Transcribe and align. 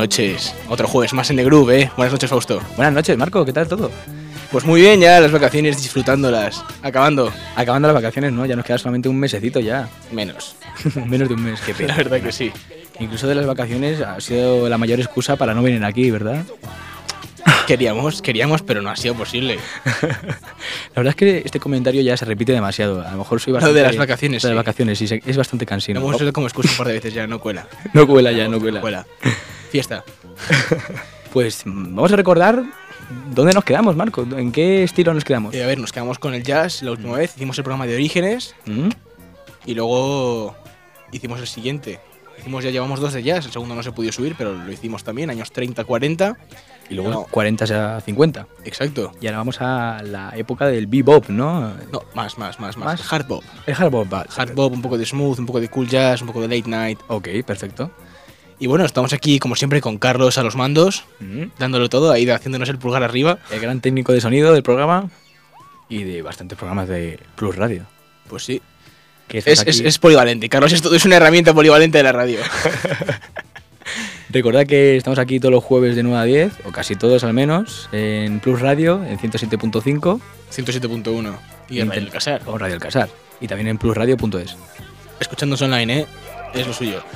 noches. 0.00 0.54
Otro 0.70 0.88
jueves 0.88 1.12
más 1.12 1.28
en 1.30 1.36
The 1.36 1.44
Groove, 1.44 1.70
¿eh? 1.78 1.90
Buenas 1.94 2.12
noches, 2.12 2.30
Fausto. 2.30 2.62
Buenas 2.76 2.94
noches, 2.94 3.18
Marco, 3.18 3.44
¿qué 3.44 3.52
tal 3.52 3.68
todo? 3.68 3.90
Pues 4.50 4.64
muy 4.64 4.80
bien, 4.80 4.98
ya 4.98 5.20
las 5.20 5.30
vacaciones 5.30 5.76
disfrutándolas. 5.82 6.64
Acabando. 6.82 7.30
Acabando 7.54 7.86
las 7.88 7.94
vacaciones, 7.94 8.32
¿no? 8.32 8.46
Ya 8.46 8.56
nos 8.56 8.64
queda 8.64 8.78
solamente 8.78 9.10
un 9.10 9.18
mesecito 9.20 9.60
ya. 9.60 9.88
Menos. 10.10 10.56
Menos 11.06 11.28
de 11.28 11.34
un 11.34 11.42
mes, 11.44 11.60
qué 11.60 11.72
La 11.72 11.78
pena. 11.78 11.96
verdad 11.96 12.20
que 12.22 12.32
sí. 12.32 12.50
Incluso 12.98 13.28
de 13.28 13.34
las 13.34 13.44
vacaciones 13.46 14.00
ha 14.00 14.18
sido 14.22 14.68
la 14.70 14.78
mayor 14.78 15.00
excusa 15.00 15.36
para 15.36 15.52
no 15.54 15.62
venir 15.62 15.84
aquí, 15.84 16.10
¿verdad? 16.10 16.44
Queríamos, 17.66 18.22
queríamos, 18.22 18.62
pero 18.62 18.80
no 18.80 18.88
ha 18.90 18.96
sido 18.96 19.14
posible. 19.14 19.58
La 19.84 20.96
verdad 20.96 21.10
es 21.10 21.14
que 21.16 21.42
este 21.44 21.60
comentario 21.60 22.00
ya 22.02 22.16
se 22.16 22.24
repite 22.24 22.52
demasiado. 22.52 23.06
A 23.06 23.12
lo 23.12 23.18
mejor 23.18 23.38
soy 23.40 23.52
Lo 23.52 23.56
bastante... 23.58 23.78
de 23.78 23.86
las 23.86 23.96
vacaciones, 23.96 24.42
Lo 24.42 24.48
de 24.48 24.52
sí. 24.52 24.56
las 24.56 24.64
vacaciones, 24.64 24.98
sí, 24.98 25.06
se- 25.06 25.22
es 25.24 25.36
bastante 25.36 25.66
Lo 25.66 25.68
cansino. 25.68 26.00
hemos 26.00 26.16
usado 26.16 26.32
como 26.32 26.46
excusa 26.48 26.70
un 26.72 26.76
par 26.78 26.88
de 26.88 26.94
veces 26.94 27.14
ya, 27.14 27.26
no 27.28 27.38
cuela. 27.38 27.66
No 27.92 28.06
cuela 28.08 28.32
ya, 28.32 28.48
no 28.48 28.58
cuela. 28.58 28.80
Cuela. 28.80 29.06
Fiesta. 29.70 30.04
Pues 31.32 31.64
mm, 31.64 31.94
vamos 31.94 32.12
a 32.12 32.16
recordar 32.16 32.62
dónde 33.34 33.52
nos 33.52 33.64
quedamos, 33.64 33.94
Marco. 33.96 34.22
¿En 34.36 34.50
qué 34.52 34.82
estilo 34.82 35.14
nos 35.14 35.24
quedamos? 35.24 35.54
Eh, 35.54 35.62
a 35.62 35.66
ver, 35.66 35.78
nos 35.78 35.92
quedamos 35.92 36.18
con 36.18 36.34
el 36.34 36.42
jazz 36.42 36.82
la 36.82 36.90
última 36.92 37.16
vez. 37.16 37.34
Hicimos 37.36 37.56
el 37.58 37.64
programa 37.64 37.86
de 37.86 37.94
Orígenes 37.94 38.54
¿Mm? 38.66 38.88
y 39.66 39.74
luego 39.74 40.56
hicimos 41.12 41.40
el 41.40 41.46
siguiente. 41.46 42.00
Hicimos, 42.38 42.64
ya 42.64 42.70
llevamos 42.70 43.00
dos 43.00 43.12
de 43.12 43.22
jazz. 43.22 43.44
El 43.46 43.52
segundo 43.52 43.74
no 43.74 43.82
se 43.82 43.92
pudo 43.92 44.10
subir, 44.12 44.34
pero 44.36 44.54
lo 44.54 44.72
hicimos 44.72 45.04
también, 45.04 45.30
años 45.30 45.52
30, 45.52 45.84
40. 45.84 46.36
Y 46.88 46.94
luego 46.94 47.10
No. 47.10 47.22
40 47.30 47.96
a 47.96 48.00
50. 48.00 48.46
Exacto. 48.64 49.12
Y 49.20 49.26
ahora 49.26 49.38
vamos 49.38 49.60
a 49.60 50.02
la 50.02 50.32
época 50.34 50.66
del 50.66 50.88
bebop, 50.88 51.28
¿no? 51.28 51.72
No, 51.92 52.02
más, 52.14 52.38
más, 52.38 52.58
más, 52.58 52.76
más. 52.76 52.98
¿Más? 53.00 53.12
Hard 53.12 53.26
bop. 53.28 53.44
El 53.66 53.74
hard 53.74 53.90
bop. 53.92 54.12
va. 54.12 54.26
Hard 54.36 54.54
bop, 54.54 54.72
un 54.72 54.82
poco 54.82 54.98
de 54.98 55.06
smooth, 55.06 55.38
un 55.38 55.46
poco 55.46 55.60
de 55.60 55.68
cool 55.68 55.86
jazz, 55.86 56.22
un 56.22 56.26
poco 56.26 56.40
de 56.40 56.48
late 56.56 56.68
night. 56.68 56.98
Ok, 57.06 57.28
perfecto. 57.46 57.92
Y 58.60 58.66
bueno, 58.66 58.84
estamos 58.84 59.12
aquí 59.14 59.38
como 59.38 59.56
siempre 59.56 59.80
con 59.80 59.96
Carlos 59.98 60.36
a 60.38 60.42
los 60.42 60.54
mandos, 60.54 61.04
Mm. 61.18 61.44
dándolo 61.58 61.88
todo, 61.88 62.12
ahí 62.12 62.28
haciéndonos 62.28 62.68
el 62.68 62.78
pulgar 62.78 63.02
arriba. 63.02 63.38
El 63.50 63.58
gran 63.60 63.80
técnico 63.80 64.12
de 64.12 64.20
sonido 64.20 64.52
del 64.52 64.62
programa 64.62 65.08
y 65.88 66.04
de 66.04 66.22
bastantes 66.22 66.56
programas 66.58 66.86
de 66.88 67.18
Plus 67.36 67.56
Radio. 67.56 67.86
Pues 68.28 68.44
sí. 68.44 68.60
Es, 69.30 69.64
es, 69.66 69.98
polivalente. 69.98 70.48
Carlos 70.48 70.72
es, 70.72 70.82
todo, 70.82 70.94
es 70.94 71.04
una 71.04 71.16
herramienta 71.16 71.54
polivalente 71.54 71.98
de 71.98 72.04
la 72.04 72.12
radio. 72.12 72.38
Recordad 74.30 74.66
que 74.66 74.96
estamos 74.96 75.18
aquí 75.18 75.40
todos 75.40 75.52
los 75.52 75.64
jueves 75.64 75.96
de 75.96 76.02
9 76.02 76.18
a 76.18 76.24
10, 76.24 76.52
o 76.66 76.70
casi 76.72 76.94
todos 76.96 77.24
al 77.24 77.32
menos, 77.32 77.88
en 77.92 78.40
Plus 78.40 78.60
Radio, 78.60 79.04
en 79.04 79.18
107.5 79.18 80.20
107.1. 80.54 81.34
Y 81.68 81.80
en 81.80 81.88
Radio 81.88 82.02
El 82.02 82.10
Casar. 82.10 82.42
o 82.46 82.58
Radio 82.58 82.74
El 82.74 82.80
Casar. 82.80 83.08
Y 83.40 83.46
también 83.48 83.68
en 83.68 83.78
plusradio.es. 83.78 84.56
Escuchándonos 85.18 85.62
online, 85.62 86.00
¿eh? 86.00 86.06
Es 86.54 86.66
lo 86.66 86.72
suyo. 86.72 87.00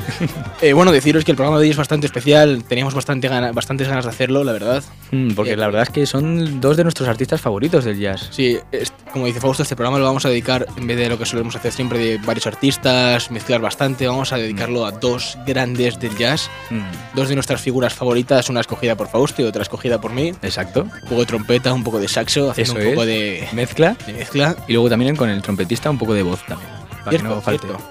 Eh, 0.62 0.72
bueno, 0.72 0.93
deciros 0.93 1.25
que 1.25 1.33
el 1.33 1.37
programa 1.37 1.59
de 1.59 1.65
hoy 1.65 1.71
es 1.72 1.77
bastante 1.77 2.06
especial. 2.06 2.65
Teníamos 2.67 2.95
bastante 2.95 3.28
gana- 3.28 3.53
bastantes 3.53 3.87
ganas 3.87 4.05
de 4.05 4.11
hacerlo, 4.11 4.45
la 4.45 4.53
verdad. 4.53 4.83
Mm, 5.11 5.33
porque 5.34 5.53
Eh, 5.53 5.56
la 5.56 5.67
verdad 5.67 5.83
es 5.83 5.91
que 5.91 6.06
son 6.06 6.61
dos 6.61 6.77
de 6.78 6.84
nuestros 6.84 7.06
artistas 7.09 7.41
favoritos 7.41 7.84
del 7.84 7.99
jazz. 7.99 8.28
Sí, 8.31 8.56
es- 8.72 8.93
como 9.12 9.27
dice 9.27 9.41
Fausto, 9.41 9.62
este 9.62 9.77
programa 9.77 9.99
lo 9.99 10.05
vamos 10.06 10.25
a 10.25 10.31
dedicar, 10.31 10.67
en 10.77 10.87
vez 10.87 10.97
de 10.97 11.09
lo 11.11 11.19
que 11.19 11.27
solemos 11.27 11.55
hacer 11.56 11.71
siempre 11.72 11.99
de 11.99 12.17
varios 12.19 12.47
artistas, 12.47 13.31
mezclar 13.31 13.61
bastante, 13.61 14.06
vamos 14.09 14.33
a 14.33 14.37
dedicarlo 14.39 14.87
a 14.87 14.93
dos 14.93 15.37
grandes 15.47 15.99
del 16.01 16.16
jazz. 16.16 16.49
Mm, 16.71 16.81
Dos 17.15 17.28
de 17.28 17.34
nuestras 17.34 17.61
figuras 17.61 17.93
favoritas, 17.93 18.49
una 18.49 18.61
escogida 18.61 18.97
por 18.97 19.09
Fausto 19.09 19.43
y 19.43 19.45
otra 19.45 19.62
escogida 19.62 20.01
por 20.01 20.12
mí. 20.12 20.33
Exacto. 20.43 20.83
Un 20.84 21.09
poco 21.09 21.21
de 21.21 21.27
trompeta, 21.27 21.72
un 21.75 21.84
poco 21.84 21.99
de 22.01 22.09
saxo, 22.09 22.51
haciendo 22.51 22.72
Eso 22.78 22.89
un 22.89 22.95
poco 22.95 23.03
es. 23.03 23.09
de, 23.09 23.49
Mezcla. 23.53 23.97
de 24.06 24.12
mezcla. 24.15 24.56
Y 24.66 24.72
luego 24.72 24.89
también 24.89 25.15
con 25.16 25.28
el 25.28 25.43
trompetista 25.43 25.91
un 25.91 25.99
poco 25.99 26.15
de 26.15 26.22
voz 26.22 26.41
también. 26.47 26.71
Para 27.05 27.11
que 27.11 27.19
Cierto, 27.19 27.34
no 27.34 27.41
falte. 27.43 27.66
cierto. 27.66 27.84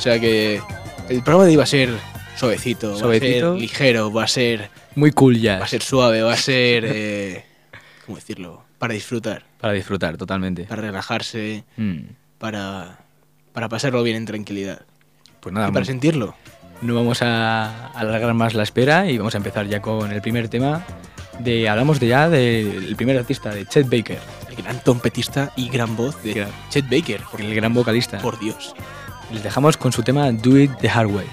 O 0.00 0.02
sea 0.02 0.18
que 0.18 0.62
el 1.10 1.22
programa 1.22 1.44
de 1.44 1.50
hoy 1.50 1.56
va 1.56 1.64
a 1.64 1.66
ser 1.66 1.90
suavecito, 2.34 2.96
Suavecito. 2.96 3.48
va 3.48 3.52
a 3.52 3.52
ser 3.56 3.60
ligero, 3.60 4.10
va 4.10 4.24
a 4.24 4.28
ser, 4.28 4.70
Muy 4.94 5.12
cool 5.12 5.38
jazz. 5.38 5.60
va 5.60 5.66
a 5.66 5.68
ser 5.68 5.82
suave, 5.82 6.22
va 6.22 6.32
a 6.32 6.36
ser, 6.38 6.84
eh, 6.86 7.44
¿cómo 8.06 8.16
decirlo? 8.16 8.64
Para 8.78 8.94
disfrutar, 8.94 9.42
Para 9.60 9.74
disfrutar 9.74 10.16
totalmente. 10.16 10.64
para 10.64 10.80
relajarse, 10.80 11.64
Mm, 11.76 11.98
para, 12.38 13.00
para 13.52 13.68
pasarlo 13.68 14.02
bien 14.02 14.16
en 14.16 14.24
tranquilidad 14.24 14.80
Pues 15.40 15.52
nada, 15.54 15.68
y 15.68 15.72
para 15.72 15.84
sentirlo. 15.84 16.34
no 16.80 16.94
vamos 16.94 17.20
a 17.20 17.88
alargar 17.88 18.32
más 18.32 18.54
la 18.54 18.62
espera 18.62 19.10
y 19.10 19.18
vamos 19.18 19.34
a 19.34 19.36
empezar 19.36 19.66
ya 19.68 19.82
con 19.82 20.10
el 20.12 20.22
primer 20.22 20.48
tema. 20.48 20.82
De, 21.40 21.68
hablamos 21.68 22.00
de 22.00 22.06
ya 22.08 22.30
del 22.30 22.96
primer 22.96 23.18
artista, 23.18 23.50
de 23.50 23.66
Chet 23.66 23.84
Baker, 23.84 24.18
El 24.48 24.56
gran 24.56 24.82
trompetista 24.82 25.52
y 25.56 25.68
gran 25.68 25.94
voz 25.94 26.22
de. 26.22 26.46
Chet 26.70 26.88
Baker, 26.88 27.20
el 27.38 27.54
gran 27.54 27.74
vocalista. 27.74 28.16
por 28.18 28.38
Dios. 28.40 28.74
Les 29.32 29.42
dejamos 29.42 29.76
con 29.76 29.92
su 29.92 30.02
tema 30.02 30.32
Do 30.32 30.56
It 30.56 30.70
the 30.80 30.88
Hard 30.88 31.10
Way. 31.10 31.26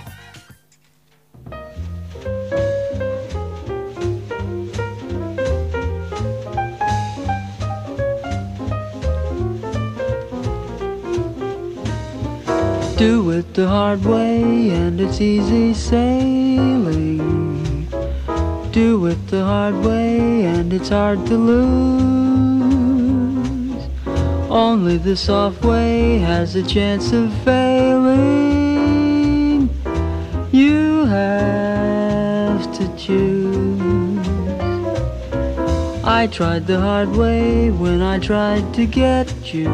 Do 12.97 13.31
it 13.31 13.53
the 13.53 13.67
hard 13.67 14.03
way 14.05 14.71
and 14.71 14.99
it's 14.99 15.21
easy 15.21 15.73
sailing. 15.73 17.17
Do 18.71 19.05
it 19.07 19.27
the 19.27 19.43
hard 19.43 19.75
way 19.85 20.45
and 20.45 20.73
it's 20.73 20.89
hard 20.89 21.25
to 21.27 21.37
lose. 21.37 21.77
Only 24.49 24.97
the 24.97 25.15
soft 25.15 25.63
way 25.63 26.17
has 26.19 26.55
a 26.55 26.63
chance 26.63 27.11
of 27.11 27.31
failing. 27.43 27.76
I 36.17 36.25
tried 36.25 36.65
the 36.65 36.79
hard 36.79 37.15
way 37.15 37.69
when 37.69 38.01
I 38.01 38.17
tried 38.17 38.73
to 38.73 38.87
get 38.87 39.53
you. 39.53 39.69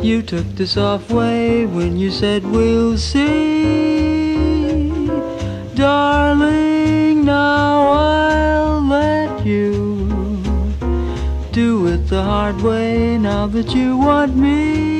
You 0.00 0.22
took 0.22 0.46
the 0.56 0.66
soft 0.66 1.10
way 1.10 1.66
when 1.66 1.98
you 1.98 2.10
said 2.10 2.46
we'll 2.46 2.96
see. 2.96 3.98
Darling, 5.74 7.26
now 7.26 7.92
I'll 7.92 8.80
let 8.80 9.44
you 9.44 10.08
do 11.52 11.86
it 11.88 12.08
the 12.08 12.22
hard 12.22 12.62
way 12.62 13.18
now 13.18 13.46
that 13.46 13.74
you 13.74 13.98
want 13.98 14.34
me. 14.34 14.99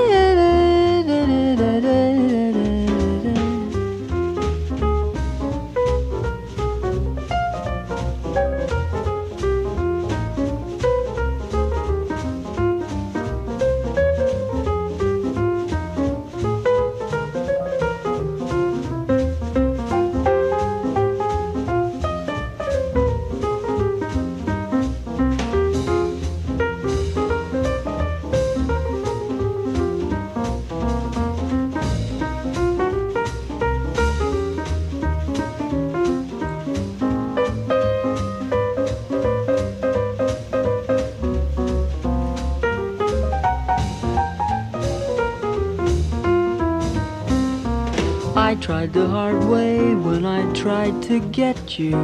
hard 49.11 49.43
way 49.43 49.93
when 49.93 50.25
I 50.25 50.41
tried 50.53 51.03
to 51.09 51.19
get 51.19 51.77
you. 51.77 51.97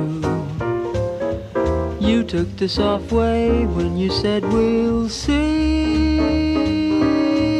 You 2.01 2.25
took 2.25 2.57
the 2.57 2.67
soft 2.67 3.13
way 3.13 3.65
when 3.65 3.95
you 3.95 4.09
said 4.11 4.43
we'll 4.51 5.07
see, 5.07 6.17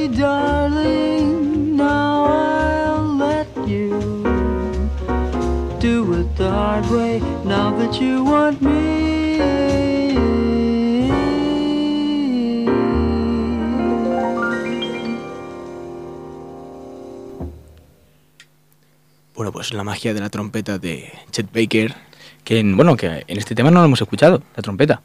darling. 0.09 1.77
Now 1.77 2.25
I'll 2.25 3.15
let 3.27 3.47
you 3.65 3.97
do 5.79 6.13
it 6.19 6.35
the 6.35 6.49
hard 6.51 6.85
way 6.87 7.21
now 7.45 7.71
that 7.79 8.01
you 8.01 8.25
want 8.25 8.61
me. 8.61 8.76
Pues 19.57 19.73
la 19.73 19.83
magia 19.83 20.13
de 20.13 20.19
la 20.19 20.29
trompeta 20.29 20.77
de 20.77 21.11
Chet 21.31 21.47
Baker. 21.51 21.95
Que 22.43 22.59
en, 22.59 22.77
bueno, 22.77 22.95
que 22.95 23.25
en 23.27 23.37
este 23.39 23.55
tema 23.55 23.71
no 23.71 23.79
lo 23.79 23.85
hemos 23.85 23.99
escuchado, 23.99 24.43
la 24.55 24.61
trompeta. 24.61 25.01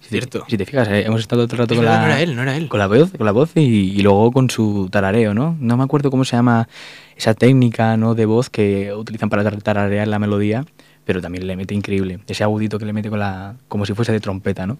Si 0.00 0.10
te- 0.10 0.18
Cierto. 0.18 0.44
si 0.46 0.58
te 0.58 0.66
fijas, 0.66 0.86
eh, 0.88 1.04
hemos 1.06 1.22
estado 1.22 1.46
todo 1.46 1.54
el 1.56 1.58
rato 1.60 1.72
Es 1.72 1.78
con 1.78 1.84
verdad, 1.86 2.00
la, 2.02 2.06
no 2.06 2.12
era 2.12 2.20
él, 2.20 2.36
no 2.36 2.42
era 2.42 2.56
él. 2.58 2.68
con 2.68 2.78
la 2.78 2.86
voz, 2.88 3.10
con 3.16 3.24
la 3.24 3.32
voz 3.32 3.52
y, 3.54 3.60
y 3.62 4.02
luego 4.02 4.30
con 4.32 4.50
su 4.50 4.90
tarareo, 4.92 5.32
¿no? 5.32 5.56
No 5.60 5.78
me 5.78 5.84
acuerdo 5.84 6.10
cómo 6.10 6.26
se 6.26 6.36
llama 6.36 6.68
esa 7.16 7.32
técnica 7.32 7.96
¿no? 7.96 8.14
de 8.14 8.26
voz 8.26 8.50
que 8.50 8.92
utilizan 8.92 9.30
para 9.30 9.42
tar- 9.44 9.62
tararear 9.62 10.06
la 10.08 10.18
melodía, 10.18 10.66
pero 11.06 11.22
también 11.22 11.46
le 11.46 11.56
mete 11.56 11.74
increíble. 11.74 12.18
Ese 12.28 12.44
agudito 12.44 12.78
que 12.78 12.84
le 12.84 12.92
mete 12.92 13.08
con 13.08 13.18
la, 13.18 13.54
como 13.68 13.86
si 13.86 13.94
fuese 13.94 14.12
de 14.12 14.20
trompeta, 14.20 14.66
¿no? 14.66 14.76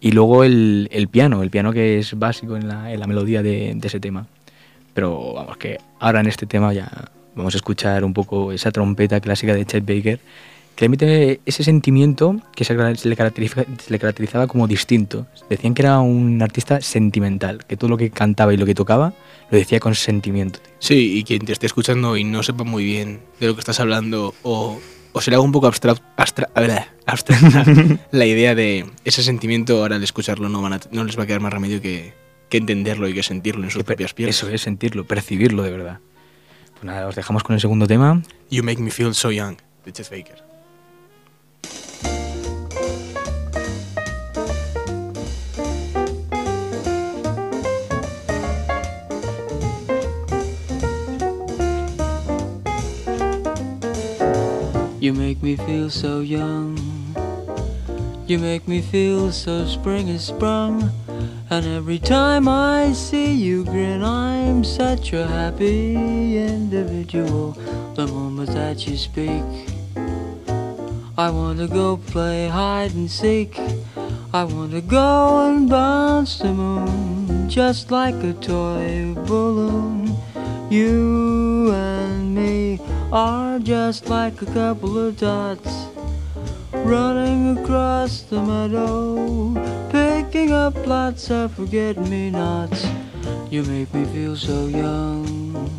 Y 0.00 0.12
luego 0.12 0.44
el, 0.44 0.88
el 0.92 1.08
piano, 1.08 1.42
el 1.42 1.50
piano 1.50 1.72
que 1.72 1.98
es 1.98 2.16
básico 2.16 2.56
en 2.56 2.68
la, 2.68 2.92
en 2.92 3.00
la 3.00 3.08
melodía 3.08 3.42
de, 3.42 3.72
de 3.74 3.88
ese 3.88 3.98
tema. 3.98 4.28
Pero 4.94 5.34
vamos, 5.34 5.56
que 5.56 5.78
ahora 5.98 6.20
en 6.20 6.28
este 6.28 6.46
tema 6.46 6.72
ya 6.72 6.88
vamos 7.34 7.54
a 7.54 7.58
escuchar 7.58 8.04
un 8.04 8.12
poco 8.14 8.52
esa 8.52 8.70
trompeta 8.70 9.20
clásica 9.20 9.54
de 9.54 9.64
Chet 9.66 9.84
Baker, 9.86 10.20
que 10.76 10.84
le 10.84 10.88
mete 10.88 11.40
ese 11.46 11.62
sentimiento 11.62 12.36
que 12.56 12.64
se, 12.64 12.74
le, 12.74 13.16
caracteriza- 13.16 13.64
se 13.78 13.90
le 13.92 13.98
caracterizaba 13.98 14.46
como 14.48 14.66
distinto. 14.66 15.26
Decían 15.48 15.72
que 15.74 15.82
era 15.82 16.00
un 16.00 16.42
artista 16.42 16.80
sentimental, 16.80 17.64
que 17.66 17.76
todo 17.76 17.90
lo 17.90 17.96
que 17.96 18.10
cantaba 18.10 18.52
y 18.52 18.56
lo 18.56 18.66
que 18.66 18.74
tocaba 18.74 19.14
lo 19.50 19.58
decía 19.58 19.78
con 19.78 19.94
sentimiento. 19.94 20.58
Sí, 20.80 21.18
y 21.18 21.22
quien 21.24 21.44
te 21.44 21.52
esté 21.52 21.66
escuchando 21.66 22.16
y 22.16 22.24
no 22.24 22.42
sepa 22.42 22.64
muy 22.64 22.84
bien 22.84 23.20
de 23.38 23.46
lo 23.48 23.54
que 23.54 23.60
estás 23.60 23.78
hablando 23.78 24.34
o, 24.42 24.80
o 25.12 25.20
se 25.20 25.30
le 25.30 25.36
haga 25.36 25.44
un 25.44 25.52
poco 25.52 25.68
abstract, 25.68 26.02
abstra- 26.16 26.48
abstracta 27.06 27.64
la 28.10 28.26
idea 28.26 28.54
de 28.56 28.84
ese 29.04 29.22
sentimiento, 29.22 29.80
ahora 29.80 29.94
al 29.96 30.02
escucharlo 30.02 30.48
no, 30.48 30.60
van 30.60 30.72
a- 30.72 30.80
no 30.90 31.04
les 31.04 31.16
va 31.16 31.22
a 31.22 31.26
quedar 31.26 31.40
más 31.40 31.52
remedio 31.52 31.80
que, 31.80 32.14
que 32.48 32.56
entenderlo 32.56 33.08
y 33.08 33.14
que 33.14 33.22
sentirlo 33.22 33.62
en 33.62 33.70
sus 33.70 33.82
Que 33.82 33.84
propias 33.84 34.12
piernas. 34.12 34.36
Eso 34.36 34.48
es 34.48 34.62
sentirlo, 34.62 35.04
percibirlo 35.04 35.62
de 35.62 35.70
verdad. 35.70 36.00
Nada, 36.84 37.08
os 37.08 37.14
dejamos 37.14 37.42
con 37.42 37.54
el 37.54 37.62
segundo 37.62 37.86
tema. 37.86 38.20
You 38.50 38.62
Make 38.62 38.82
Me 38.82 38.90
Feel 38.90 39.14
So 39.14 39.32
Young, 39.32 39.56
de 39.86 39.90
Chet 39.90 40.10
Baker. 40.10 40.36
You 55.00 55.14
make 55.14 55.42
me 55.42 55.56
feel 55.56 55.88
so 55.88 56.20
young. 56.20 56.93
You 58.26 58.38
make 58.38 58.66
me 58.66 58.80
feel 58.80 59.30
so 59.32 59.66
spring 59.66 60.08
is 60.08 60.24
sprung. 60.24 60.90
And 61.50 61.66
every 61.66 61.98
time 61.98 62.48
I 62.48 62.94
see 62.94 63.30
you 63.30 63.64
grin, 63.64 64.02
I'm 64.02 64.64
such 64.64 65.12
a 65.12 65.26
happy 65.26 66.38
individual. 66.38 67.52
The 67.94 68.06
moment 68.06 68.48
that 68.52 68.86
you 68.86 68.96
speak, 68.96 69.44
I 71.18 71.28
want 71.28 71.58
to 71.58 71.68
go 71.68 71.98
play 71.98 72.48
hide 72.48 72.94
and 72.94 73.10
seek. 73.10 73.58
I 74.32 74.44
want 74.44 74.72
to 74.72 74.80
go 74.80 75.46
and 75.46 75.68
bounce 75.68 76.38
the 76.38 76.54
moon 76.54 77.50
just 77.50 77.90
like 77.90 78.16
a 78.24 78.32
toy 78.32 79.14
balloon. 79.26 80.16
You 80.70 81.72
and 81.74 82.34
me 82.34 82.80
are 83.12 83.58
just 83.58 84.08
like 84.08 84.40
a 84.40 84.46
couple 84.46 84.96
of 84.96 85.18
dots 85.18 85.93
running 86.84 87.58
across 87.58 88.22
the 88.22 88.40
meadow, 88.40 89.54
picking 89.90 90.52
up 90.52 90.86
lots 90.86 91.30
of 91.30 91.52
forget 91.54 91.96
me 91.96 92.30
nots. 92.30 92.86
You 93.50 93.62
make 93.64 93.92
me 93.94 94.04
feel 94.04 94.36
so 94.36 94.66
young. 94.66 95.70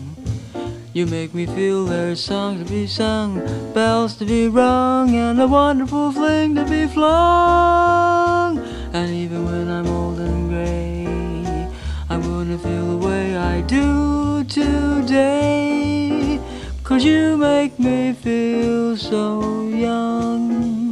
You 0.93 1.05
make 1.05 1.33
me 1.33 1.45
feel 1.45 1.85
there's 1.85 2.23
songs 2.23 2.63
to 2.63 2.69
be 2.71 2.87
sung, 2.87 3.39
bells 3.73 4.15
to 4.17 4.25
be 4.25 4.47
rung, 4.47 5.13
and 5.13 5.39
a 5.41 5.47
wonderful 5.47 6.11
fling 6.11 6.55
to 6.55 6.63
be 6.65 6.87
flung. 6.87 8.59
And 8.93 9.13
even 9.13 9.45
when 9.45 9.69
I'm 9.69 9.87
old 9.87 10.19
and 10.19 10.49
gray, 10.49 11.67
I'm 12.09 12.21
gonna 12.21 12.57
feel 12.57 12.97
the 12.97 13.05
way 13.05 13.35
I 13.35 13.61
do 13.61 14.45
today. 14.45 16.39
Cause 16.83 17.03
you 17.03 17.35
make 17.35 17.77
me 17.77 18.13
feel 18.13 18.95
so 18.95 19.67
young. 19.67 20.84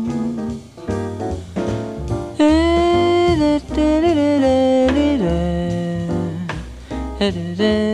You 7.24 7.94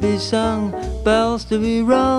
be 0.00 0.18
sung, 0.18 0.72
bells 1.04 1.44
to 1.44 1.58
be 1.58 1.82
rung, 1.82 2.09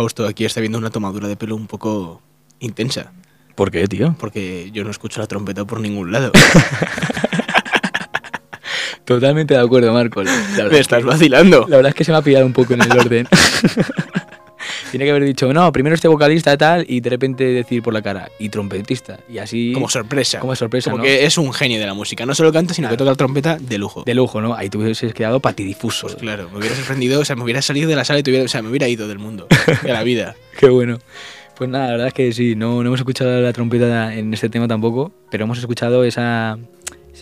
Fausto 0.00 0.26
aquí 0.26 0.46
está 0.46 0.60
viendo 0.60 0.78
una 0.78 0.88
tomadura 0.88 1.28
de 1.28 1.36
pelo 1.36 1.54
un 1.54 1.66
poco 1.66 2.22
intensa, 2.60 3.12
¿Por 3.54 3.70
qué, 3.70 3.86
tío? 3.86 4.16
porque 4.18 4.70
yo 4.72 4.82
no 4.82 4.90
escucho 4.90 5.20
la 5.20 5.26
trompeta 5.26 5.66
por 5.66 5.78
ningún 5.78 6.10
lado. 6.10 6.32
Totalmente 9.04 9.52
de 9.52 9.60
acuerdo, 9.60 9.92
Marco. 9.92 10.22
La 10.22 10.32
Me 10.32 10.68
es 10.76 10.80
estás 10.80 11.00
que- 11.00 11.04
vacilando. 11.04 11.66
La 11.68 11.76
verdad 11.76 11.90
es 11.90 11.94
que 11.96 12.04
se 12.04 12.12
me 12.12 12.16
ha 12.18 12.22
pillado 12.22 12.46
un 12.46 12.54
poco 12.54 12.72
en 12.72 12.80
el 12.80 12.92
orden. 12.98 13.28
Tiene 14.90 15.04
que 15.04 15.10
haber 15.10 15.24
dicho, 15.24 15.52
no, 15.52 15.70
primero 15.72 15.94
este 15.94 16.08
vocalista 16.08 16.56
tal, 16.56 16.84
y 16.88 17.00
de 17.00 17.10
repente 17.10 17.44
decir 17.44 17.82
por 17.82 17.94
la 17.94 18.02
cara, 18.02 18.30
y 18.38 18.48
trompetista. 18.48 19.20
Y 19.28 19.38
así. 19.38 19.72
Como 19.72 19.88
sorpresa. 19.88 20.40
Como 20.40 20.54
sorpresa, 20.56 20.90
Como 20.90 20.98
¿no? 20.98 21.04
que 21.04 21.24
es 21.24 21.38
un 21.38 21.52
genio 21.52 21.78
de 21.78 21.86
la 21.86 21.94
música. 21.94 22.26
No 22.26 22.34
solo 22.34 22.52
canta, 22.52 22.74
sino 22.74 22.88
que 22.88 22.96
toca 22.96 23.10
la 23.10 23.16
trompeta 23.16 23.56
de 23.58 23.78
lujo. 23.78 24.02
De 24.04 24.14
lujo, 24.14 24.40
¿no? 24.40 24.54
Ahí 24.54 24.68
te 24.68 24.78
hubieses 24.78 25.14
quedado 25.14 25.40
patidifuso. 25.40 26.08
Pues 26.08 26.16
claro, 26.16 26.48
me 26.50 26.58
hubiera 26.58 26.74
sorprendido, 26.74 27.20
o 27.20 27.24
sea, 27.24 27.36
me 27.36 27.44
hubiera 27.44 27.62
salido 27.62 27.88
de 27.88 27.96
la 27.96 28.04
sala 28.04 28.20
y 28.20 28.22
te 28.22 28.30
hubiera, 28.30 28.44
o 28.44 28.48
sea, 28.48 28.62
me 28.62 28.68
hubiera 28.68 28.88
ido 28.88 29.08
del 29.08 29.18
mundo, 29.18 29.46
de 29.82 29.92
la 29.92 30.02
vida. 30.02 30.34
Qué 30.58 30.68
bueno. 30.68 30.98
Pues 31.56 31.68
nada, 31.68 31.86
la 31.86 31.92
verdad 31.92 32.06
es 32.08 32.14
que 32.14 32.32
sí, 32.32 32.56
no, 32.56 32.82
no 32.82 32.88
hemos 32.88 33.00
escuchado 33.00 33.38
la 33.40 33.52
trompeta 33.52 34.14
en 34.14 34.32
este 34.32 34.48
tema 34.48 34.66
tampoco, 34.66 35.12
pero 35.30 35.44
hemos 35.44 35.58
escuchado 35.58 36.04
esa, 36.04 36.58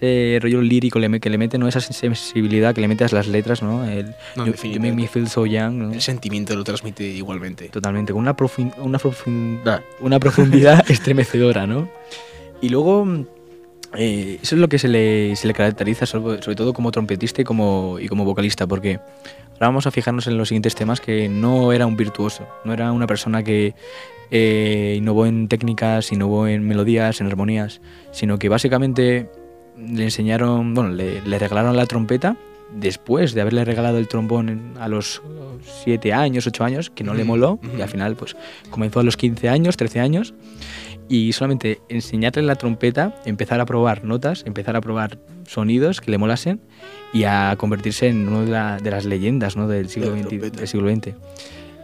ese 0.00 0.38
rollo 0.40 0.60
lírico 0.62 1.00
que 1.20 1.28
le 1.30 1.38
mete, 1.38 1.58
¿no? 1.58 1.66
Esa 1.68 1.80
sensibilidad 1.80 2.74
que 2.74 2.80
le 2.80 2.88
mete 2.88 3.04
a 3.04 3.08
las 3.10 3.26
letras, 3.26 3.62
¿no? 3.62 3.84
El 3.84 4.14
No, 4.36 4.46
you, 4.46 4.52
you 4.54 4.80
make 4.80 4.92
me 4.94 5.06
feel 5.08 5.28
so 5.28 5.44
young, 5.46 5.74
¿no? 5.74 5.92
El 5.92 6.00
sentimiento 6.00 6.54
lo 6.54 6.64
transmite 6.64 7.04
igualmente. 7.04 7.68
Totalmente, 7.68 8.12
con 8.12 8.22
una, 8.22 8.36
profin- 8.36 8.72
una, 8.78 8.98
profun- 8.98 9.58
ah, 9.66 9.80
una 10.00 10.18
profundidad 10.20 10.84
estremecedora, 10.90 11.66
¿no? 11.66 11.88
Y 12.60 12.68
luego, 12.68 13.06
eh, 13.96 14.38
eso 14.42 14.54
es 14.54 14.60
lo 14.60 14.68
que 14.68 14.78
se 14.78 14.88
le, 14.88 15.34
se 15.36 15.46
le 15.48 15.54
caracteriza, 15.54 16.06
sobre, 16.06 16.42
sobre 16.42 16.56
todo 16.56 16.72
como 16.72 16.90
trompetista 16.90 17.42
y 17.42 17.44
como, 17.44 17.98
y 18.00 18.08
como 18.08 18.24
vocalista, 18.24 18.66
porque 18.66 19.00
ahora 19.54 19.66
vamos 19.68 19.86
a 19.86 19.90
fijarnos 19.90 20.26
en 20.26 20.36
los 20.38 20.48
siguientes 20.48 20.74
temas 20.74 21.00
que 21.00 21.28
no 21.28 21.72
era 21.72 21.86
un 21.86 21.96
virtuoso, 21.96 22.46
no 22.64 22.72
era 22.72 22.92
una 22.92 23.06
persona 23.06 23.42
que 23.42 23.74
eh, 24.30 24.94
innovó 24.98 25.26
en 25.26 25.48
técnicas, 25.48 26.12
innovó 26.12 26.46
en 26.46 26.66
melodías, 26.68 27.20
en 27.20 27.26
armonías, 27.28 27.80
sino 28.12 28.38
que 28.38 28.48
básicamente 28.48 29.30
le 29.78 30.04
enseñaron, 30.04 30.74
bueno, 30.74 30.90
le, 30.90 31.20
le 31.22 31.38
regalaron 31.38 31.76
la 31.76 31.86
trompeta 31.86 32.36
después 32.74 33.34
de 33.34 33.40
haberle 33.40 33.64
regalado 33.64 33.98
el 33.98 34.08
trombón 34.08 34.74
a 34.78 34.88
los 34.88 35.22
7 35.84 36.12
años, 36.12 36.46
8 36.46 36.64
años, 36.64 36.90
que 36.90 37.02
no 37.04 37.14
le 37.14 37.24
moló, 37.24 37.58
y 37.76 37.80
al 37.80 37.88
final 37.88 38.14
pues 38.16 38.36
comenzó 38.70 39.00
a 39.00 39.02
los 39.02 39.16
15 39.16 39.48
años, 39.48 39.76
13 39.76 40.00
años, 40.00 40.34
y 41.08 41.32
solamente 41.32 41.80
enseñarle 41.88 42.42
la 42.42 42.56
trompeta, 42.56 43.14
empezar 43.24 43.60
a 43.60 43.64
probar 43.66 44.04
notas, 44.04 44.42
empezar 44.46 44.76
a 44.76 44.80
probar 44.82 45.18
sonidos 45.46 46.02
que 46.02 46.10
le 46.10 46.18
molasen 46.18 46.60
y 47.14 47.24
a 47.24 47.54
convertirse 47.56 48.08
en 48.08 48.28
una 48.28 48.40
de, 48.44 48.50
la- 48.50 48.76
de 48.76 48.90
las 48.90 49.06
leyendas 49.06 49.56
¿no? 49.56 49.66
del, 49.68 49.88
siglo 49.88 50.10
De 50.12 50.22
XX, 50.22 50.52
del 50.56 50.68
siglo 50.68 50.90
XX. 50.94 51.14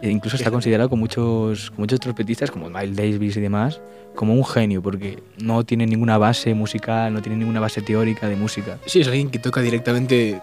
E 0.01 0.09
incluso 0.09 0.35
está 0.35 0.51
considerado 0.51 0.89
con 0.89 0.99
muchos, 0.99 1.71
con 1.71 1.79
muchos 1.79 1.99
trompetistas 1.99 2.51
como 2.51 2.69
Miles 2.69 2.95
Davis 2.95 3.37
y 3.37 3.41
demás 3.41 3.79
como 4.15 4.33
un 4.33 4.45
genio 4.45 4.81
porque 4.81 5.19
no 5.37 5.65
tiene 5.65 5.85
ninguna 5.85 6.17
base 6.17 6.53
musical, 6.53 7.13
no 7.13 7.21
tiene 7.21 7.37
ninguna 7.37 7.59
base 7.59 7.81
teórica 7.81 8.27
de 8.29 8.35
música. 8.37 8.77
Sí, 8.85 9.01
es 9.01 9.07
alguien 9.07 9.29
que 9.29 9.39
toca 9.39 9.61
directamente 9.61 10.41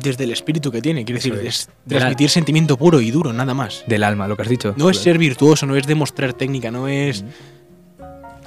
desde 0.00 0.24
el 0.24 0.30
espíritu 0.30 0.70
que 0.70 0.80
tiene. 0.80 1.04
Quiere 1.04 1.18
decir, 1.18 1.34
es. 1.44 1.68
la- 1.86 1.98
transmitir 1.98 2.30
sentimiento 2.30 2.76
puro 2.76 3.00
y 3.00 3.10
duro, 3.10 3.32
nada 3.32 3.54
más. 3.54 3.84
Del 3.86 4.04
alma, 4.04 4.28
lo 4.28 4.36
que 4.36 4.42
has 4.42 4.48
dicho. 4.48 4.74
No 4.76 4.88
es 4.88 4.98
ser 4.98 5.18
virtuoso, 5.18 5.66
no 5.66 5.76
es 5.76 5.86
demostrar 5.86 6.32
técnica, 6.32 6.70
no 6.70 6.86
es... 6.88 7.22
Mm. 7.22 7.26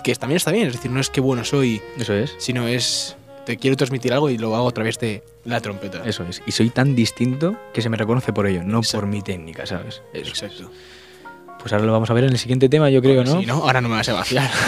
Que 0.03 0.15
también 0.15 0.37
está 0.37 0.51
bien, 0.51 0.67
es 0.67 0.73
decir, 0.73 0.91
no 0.91 0.99
es 0.99 1.09
que 1.09 1.19
bueno 1.19 1.43
soy, 1.43 1.81
Eso 1.99 2.13
es. 2.13 2.35
sino 2.37 2.67
es... 2.67 3.17
Te 3.45 3.57
quiero 3.57 3.77
transmitir 3.77 4.11
algo 4.13 4.29
y 4.29 4.37
lo 4.37 4.55
hago 4.55 4.67
a 4.67 4.71
través 4.71 4.99
de 4.99 5.23
la 5.43 5.61
trompeta. 5.61 6.01
Eso 6.05 6.23
es. 6.23 6.41
Y 6.47 6.51
soy 6.51 6.69
tan 6.69 6.95
distinto 6.95 7.55
que 7.73 7.81
se 7.81 7.89
me 7.89 7.97
reconoce 7.97 8.33
por 8.33 8.47
ello, 8.47 8.63
no 8.63 8.79
Exacto. 8.79 9.01
por 9.01 9.09
mi 9.09 9.21
técnica, 9.21 9.65
¿sabes? 9.65 10.01
Eso. 10.13 10.29
Exacto. 10.29 10.71
Pues 11.59 11.73
ahora 11.73 11.85
lo 11.85 11.91
vamos 11.93 12.09
a 12.09 12.13
ver 12.13 12.25
en 12.25 12.31
el 12.31 12.37
siguiente 12.37 12.69
tema, 12.69 12.89
yo 12.89 13.01
creo, 13.01 13.23
¿no? 13.23 13.39
Si 13.39 13.45
no, 13.45 13.55
ahora 13.55 13.81
no 13.81 13.89
me 13.89 13.95
vas 13.95 14.09
a 14.09 14.13
vaciar. 14.13 14.49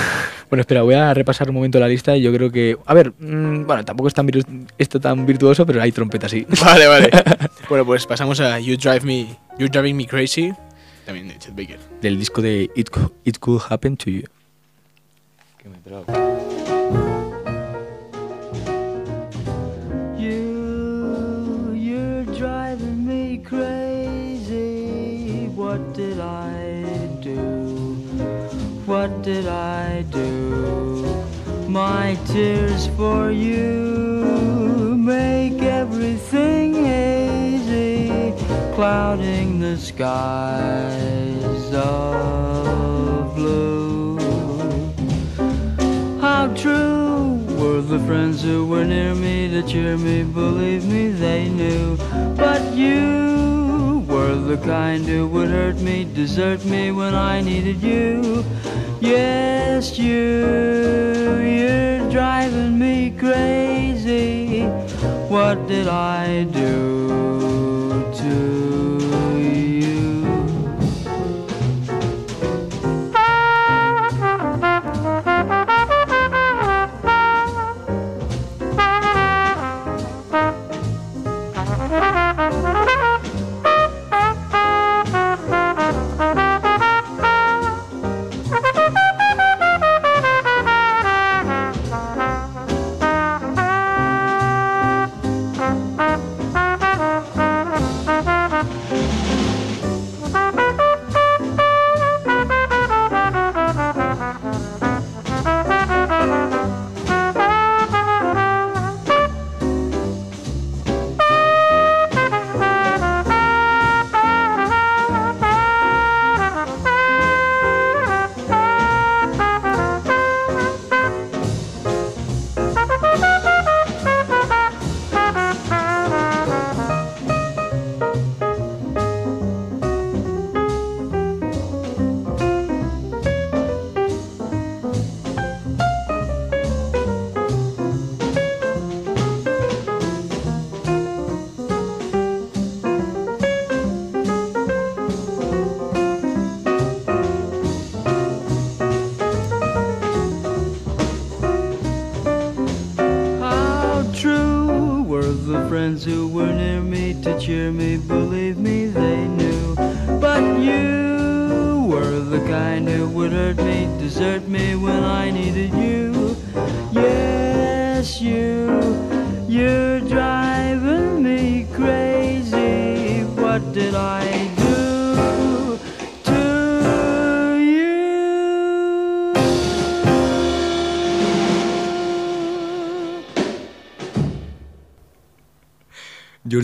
Bueno, 0.49 0.61
espera, 0.61 0.81
voy 0.81 0.93
a 0.93 1.13
repasar 1.13 1.49
un 1.49 1.55
momento 1.55 1.77
la 1.77 1.89
lista 1.89 2.15
y 2.15 2.21
yo 2.21 2.31
creo 2.31 2.49
que... 2.49 2.77
A 2.85 2.93
ver, 2.93 3.11
mm, 3.19 3.65
bueno, 3.65 3.83
tampoco 3.83 4.07
es 4.07 4.13
tan 4.13 4.29
esto 4.77 4.97
tan 4.97 5.25
virtuoso, 5.25 5.65
pero 5.65 5.81
hay 5.81 5.91
trompeta, 5.91 6.29
sí. 6.29 6.47
vale, 6.63 6.87
vale. 6.87 7.09
bueno, 7.69 7.85
pues 7.85 8.05
pasamos 8.07 8.39
a 8.39 8.57
You 8.57 8.77
Drive 8.77 9.01
Me, 9.01 9.27
You're 9.59 9.69
Driving 9.69 9.97
Me 9.97 10.05
Crazy, 10.07 10.53
también 11.05 11.27
de 11.27 11.37
Chet 11.37 11.53
Baker. 11.53 11.79
Del 12.01 12.17
disco 12.17 12.41
de 12.41 12.69
It, 12.75 12.89
It 13.25 13.39
Could 13.39 13.61
Happen 13.69 13.97
to 13.97 14.09
You. 14.09 14.23
Que 15.57 15.67
me 15.67 15.77
trago. 15.79 16.36
Did 29.37 29.47
I 29.47 30.01
do? 30.09 31.05
My 31.67 32.17
tears 32.25 32.87
for 32.97 33.29
you 33.29 34.95
make 34.97 35.61
everything 35.61 36.73
hazy, 36.73 38.33
clouding 38.73 39.59
the 39.59 39.77
skies 39.77 41.67
of 41.71 43.35
blue. 43.35 44.17
How 46.19 46.47
true 46.55 47.35
were 47.59 47.81
the 47.81 47.99
friends 48.07 48.41
who 48.41 48.65
were 48.65 48.85
near 48.85 49.13
me 49.13 49.49
to 49.49 49.61
cheer 49.61 49.97
me, 49.97 50.23
believe 50.23 50.85
me, 50.85 51.09
they 51.09 51.47
knew. 51.47 51.95
But 52.35 52.73
you 52.73 54.03
were 54.07 54.35
the 54.35 54.57
kind 54.57 55.05
who 55.05 55.27
would 55.27 55.49
hurt 55.49 55.77
me, 55.77 56.05
desert 56.05 56.65
me 56.65 56.91
when 56.91 57.13
I 57.13 57.41
needed 57.41 57.83
you. 57.83 58.43
Yes, 58.99 59.99
you, 59.99 61.37
you're 61.39 62.09
driving 62.09 62.79
me 62.79 63.11
crazy. 63.11 64.63
What 65.29 65.67
did 65.67 65.87
I 65.87 66.45
do 66.45 68.11
to 68.15 69.37
you? 69.37 69.67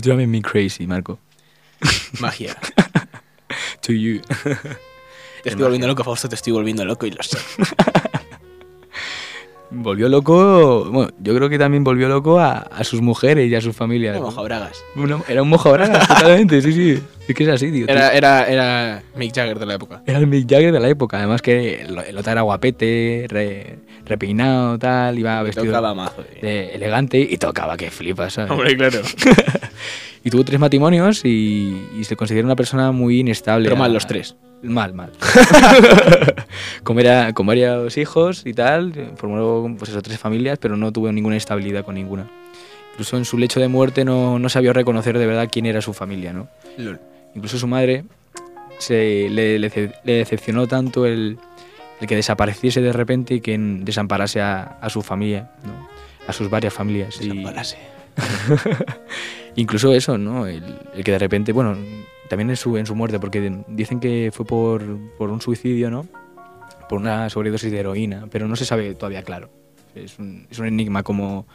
You're 0.04 0.16
driving 0.16 0.30
me 0.30 0.42
crazy, 0.42 0.86
Marco. 0.86 1.18
Magia. 2.20 2.56
To 3.82 3.92
you. 3.92 4.20
Te 4.20 5.50
estoy 5.50 5.62
volviendo 5.62 5.86
loco, 5.86 6.02
Fausto, 6.02 6.28
te 6.28 6.34
estoy 6.34 6.52
volviendo 6.54 6.84
loco 6.84 7.06
y 7.06 7.10
lo 7.10 7.22
sé. 7.22 7.38
Volvió 9.74 10.08
loco, 10.08 10.88
bueno, 10.90 11.10
yo 11.20 11.34
creo 11.34 11.48
que 11.48 11.58
también 11.58 11.84
volvió 11.84 12.08
loco 12.08 12.38
a, 12.38 12.58
a 12.58 12.84
sus 12.84 13.00
mujeres 13.00 13.50
y 13.50 13.54
a 13.54 13.60
sus 13.60 13.74
familias. 13.76 14.16
Era 14.16 14.24
mojabragas. 14.24 14.82
Era 15.28 15.42
un 15.42 15.48
mojabragas, 15.48 16.06
totalmente, 16.08 16.60
sí, 16.62 16.72
sí. 16.72 17.02
Es 17.26 17.34
que 17.34 17.42
es 17.44 17.48
así, 17.48 17.72
tío. 17.72 17.86
Era, 17.88 18.12
era, 18.12 18.44
era 18.46 19.02
Mick 19.16 19.34
Jagger 19.34 19.58
de 19.58 19.66
la 19.66 19.74
época. 19.74 20.02
Era 20.06 20.18
el 20.18 20.26
Mick 20.26 20.48
Jagger 20.48 20.72
de 20.72 20.80
la 20.80 20.88
época, 20.88 21.18
además 21.18 21.40
que 21.42 21.82
el, 21.82 21.98
el 21.98 22.18
otro 22.18 22.32
era 22.32 22.42
guapete, 22.42 23.26
re- 23.28 23.78
repeinado, 24.04 24.78
tal, 24.78 25.18
iba 25.18 25.42
vestido 25.42 25.66
Tocaba 25.66 25.94
mazo. 25.94 26.22
de 26.42 26.74
elegante 26.74 27.18
y 27.18 27.36
tocaba 27.38 27.76
que 27.76 27.90
flipas, 27.90 28.34
¿sabes? 28.34 28.50
Hombre, 28.50 28.76
claro. 28.76 29.00
y 30.24 30.30
tuvo 30.30 30.42
tres 30.44 30.58
matrimonios 30.58 31.24
y, 31.24 31.78
y 31.98 32.04
se 32.04 32.16
considera 32.16 32.44
una 32.46 32.56
persona 32.56 32.90
muy 32.92 33.20
inestable. 33.20 33.66
Pero 33.68 33.76
mal 33.76 33.92
los 33.92 34.06
tres. 34.06 34.34
Mal, 34.62 34.94
mal. 34.94 35.12
como, 36.82 37.00
era, 37.00 37.32
con 37.32 37.46
varios 37.46 37.96
hijos 37.98 38.42
y 38.46 38.54
tal, 38.54 39.12
formó 39.16 39.76
pues 39.76 39.90
eso, 39.90 40.02
tres 40.02 40.18
familias, 40.18 40.58
pero 40.58 40.76
no 40.76 40.92
tuvo 40.92 41.10
ninguna 41.12 41.36
estabilidad 41.36 41.84
con 41.84 41.94
ninguna. 41.96 42.26
Incluso 42.92 43.16
en 43.16 43.24
su 43.24 43.38
lecho 43.38 43.60
de 43.60 43.68
muerte 43.68 44.04
no, 44.04 44.38
no 44.38 44.48
sabía 44.48 44.72
reconocer 44.72 45.18
de 45.18 45.26
verdad 45.26 45.48
quién 45.52 45.66
era 45.66 45.80
su 45.82 45.92
familia, 45.92 46.32
¿no? 46.32 46.48
Lol. 46.78 47.00
Incluso 47.34 47.58
su 47.58 47.66
madre 47.66 48.04
se, 48.78 49.28
le, 49.30 49.58
le 49.58 49.68
ce- 49.70 49.92
le 50.04 50.12
decepcionó 50.14 50.66
tanto 50.68 51.04
el, 51.04 51.36
el 52.00 52.06
que 52.06 52.16
desapareciese 52.16 52.80
de 52.80 52.92
repente 52.92 53.34
y 53.34 53.40
que 53.40 53.58
desamparase 53.58 54.40
a, 54.40 54.78
a 54.80 54.88
su 54.90 55.02
familia, 55.02 55.50
¿no? 55.64 55.88
a 56.28 56.32
sus 56.32 56.48
varias 56.48 56.72
familias. 56.72 57.16
Y- 57.20 57.28
Desamparase. 57.28 57.76
incluso 59.56 59.92
eso, 59.94 60.18
¿no? 60.18 60.46
El, 60.46 60.62
el 60.94 61.04
que 61.04 61.12
de 61.12 61.18
repente, 61.18 61.52
bueno, 61.52 61.76
también 62.28 62.50
en 62.50 62.56
su, 62.56 62.76
en 62.76 62.86
su 62.86 62.94
muerte, 62.94 63.18
porque 63.20 63.52
dicen 63.68 64.00
que 64.00 64.30
fue 64.32 64.44
por, 64.46 64.82
por 65.18 65.30
un 65.30 65.40
suicidio, 65.40 65.90
¿no? 65.90 66.06
Por 66.88 66.98
una 67.00 67.30
sobredosis 67.30 67.70
de 67.70 67.78
heroína, 67.78 68.26
pero 68.30 68.48
no 68.48 68.56
se 68.56 68.64
sabe 68.64 68.94
todavía 68.94 69.22
claro. 69.22 69.50
Es 69.94 70.18
un, 70.18 70.46
es 70.50 70.58
un 70.58 70.66
enigma 70.66 71.02
como, 71.02 71.46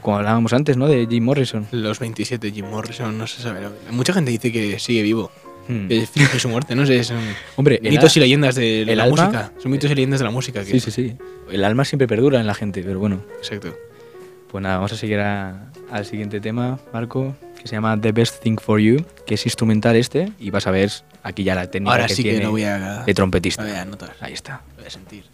como 0.00 0.16
hablábamos 0.18 0.52
antes, 0.52 0.76
¿no? 0.76 0.86
De 0.86 1.06
Jim 1.08 1.24
Morrison. 1.24 1.66
Los 1.72 1.98
27 1.98 2.52
Jim 2.52 2.66
Morrison, 2.70 3.16
no 3.18 3.26
se 3.26 3.42
sabe. 3.42 3.60
Mucha 3.90 4.12
gente 4.12 4.30
dice 4.30 4.52
que 4.52 4.78
sigue 4.78 5.02
vivo. 5.02 5.30
Hmm. 5.68 5.86
Que 5.86 6.06
finge 6.06 6.40
su 6.40 6.48
muerte, 6.48 6.74
no 6.74 6.84
sé. 6.86 7.04
Son 7.04 7.18
Hombre, 7.56 7.78
mitos 7.82 8.16
y 8.16 8.20
leyendas 8.20 8.54
de 8.56 8.84
la 8.96 9.04
alma- 9.04 9.24
música. 9.24 9.52
Son 9.58 9.70
mitos 9.70 9.90
y 9.90 9.94
leyendas 9.94 10.20
de 10.20 10.24
la 10.24 10.30
música. 10.32 10.64
Que, 10.64 10.70
Sí, 10.72 10.80
sí, 10.80 10.90
sí. 10.90 11.16
El 11.50 11.64
alma 11.64 11.84
siempre 11.84 12.08
perdura 12.08 12.40
en 12.40 12.46
la 12.46 12.54
gente, 12.54 12.82
pero 12.82 12.98
bueno. 12.98 13.22
Exacto. 13.38 13.74
Pues 14.52 14.62
nada, 14.62 14.76
vamos 14.76 14.92
a 14.92 14.96
seguir 14.96 15.18
a- 15.18 15.56
al 15.90 16.04
siguiente 16.04 16.38
tema, 16.40 16.78
Marco, 16.92 17.34
que 17.58 17.66
se 17.66 17.74
llama 17.74 17.98
The 18.00 18.12
Best 18.12 18.42
Thing 18.42 18.58
for 18.58 18.78
You, 18.80 19.04
que 19.26 19.34
es 19.34 19.46
instrumental 19.46 19.96
este, 19.96 20.30
y 20.38 20.50
vas 20.50 20.66
a 20.66 20.70
ver 20.70 20.90
aquí 21.22 21.42
ya 21.42 21.54
la 21.54 21.70
técnica 21.70 21.92
Ahora 21.92 22.06
que 22.06 22.14
sí 22.14 22.22
que 22.22 22.38
no 22.40 22.50
voy 22.50 22.64
a, 22.64 23.02
de 23.04 23.14
trompetista. 23.14 23.62
voy 23.62 23.72
a. 23.72 23.86
Ahí 24.20 24.34
está. 24.34 24.60
Voy 24.76 24.86
a 24.86 24.90
sentir. 24.90 25.24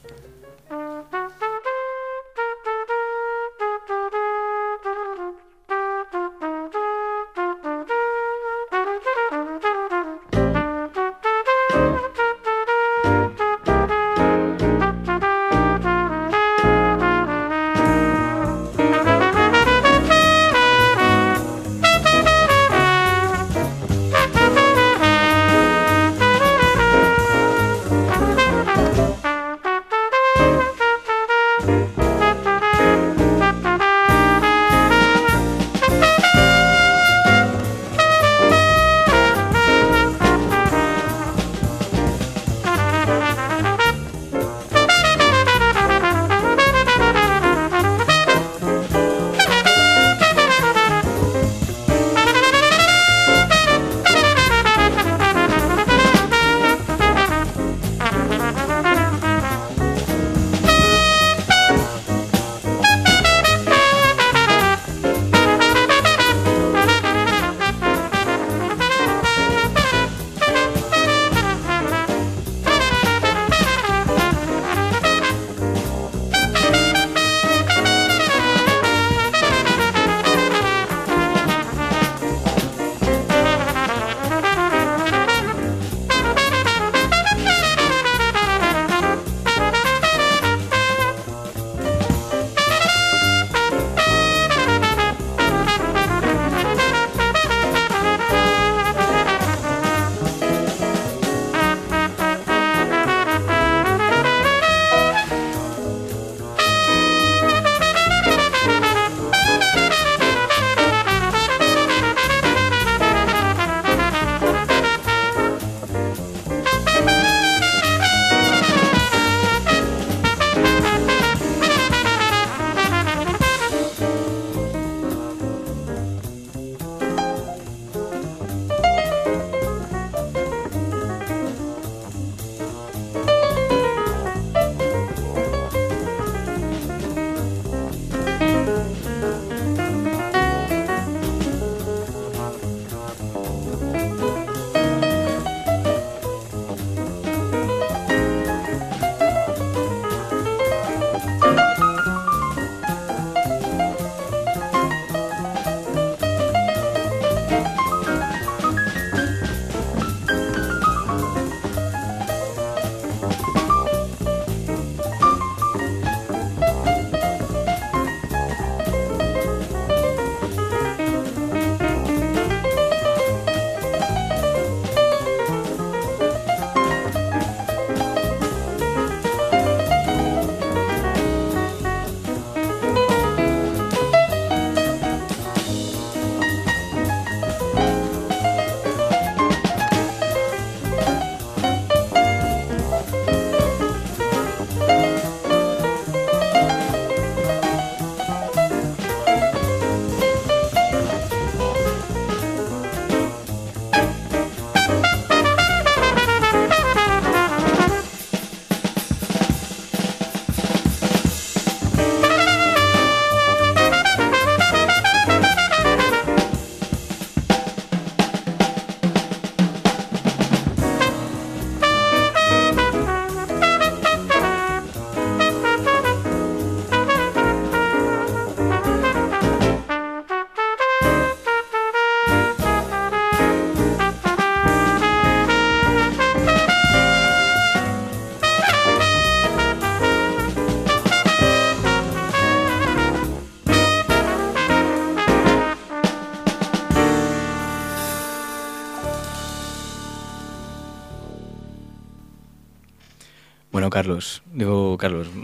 Carlos. 253.99 254.43
Digo, 254.53 254.97
Carlos. 254.97 255.29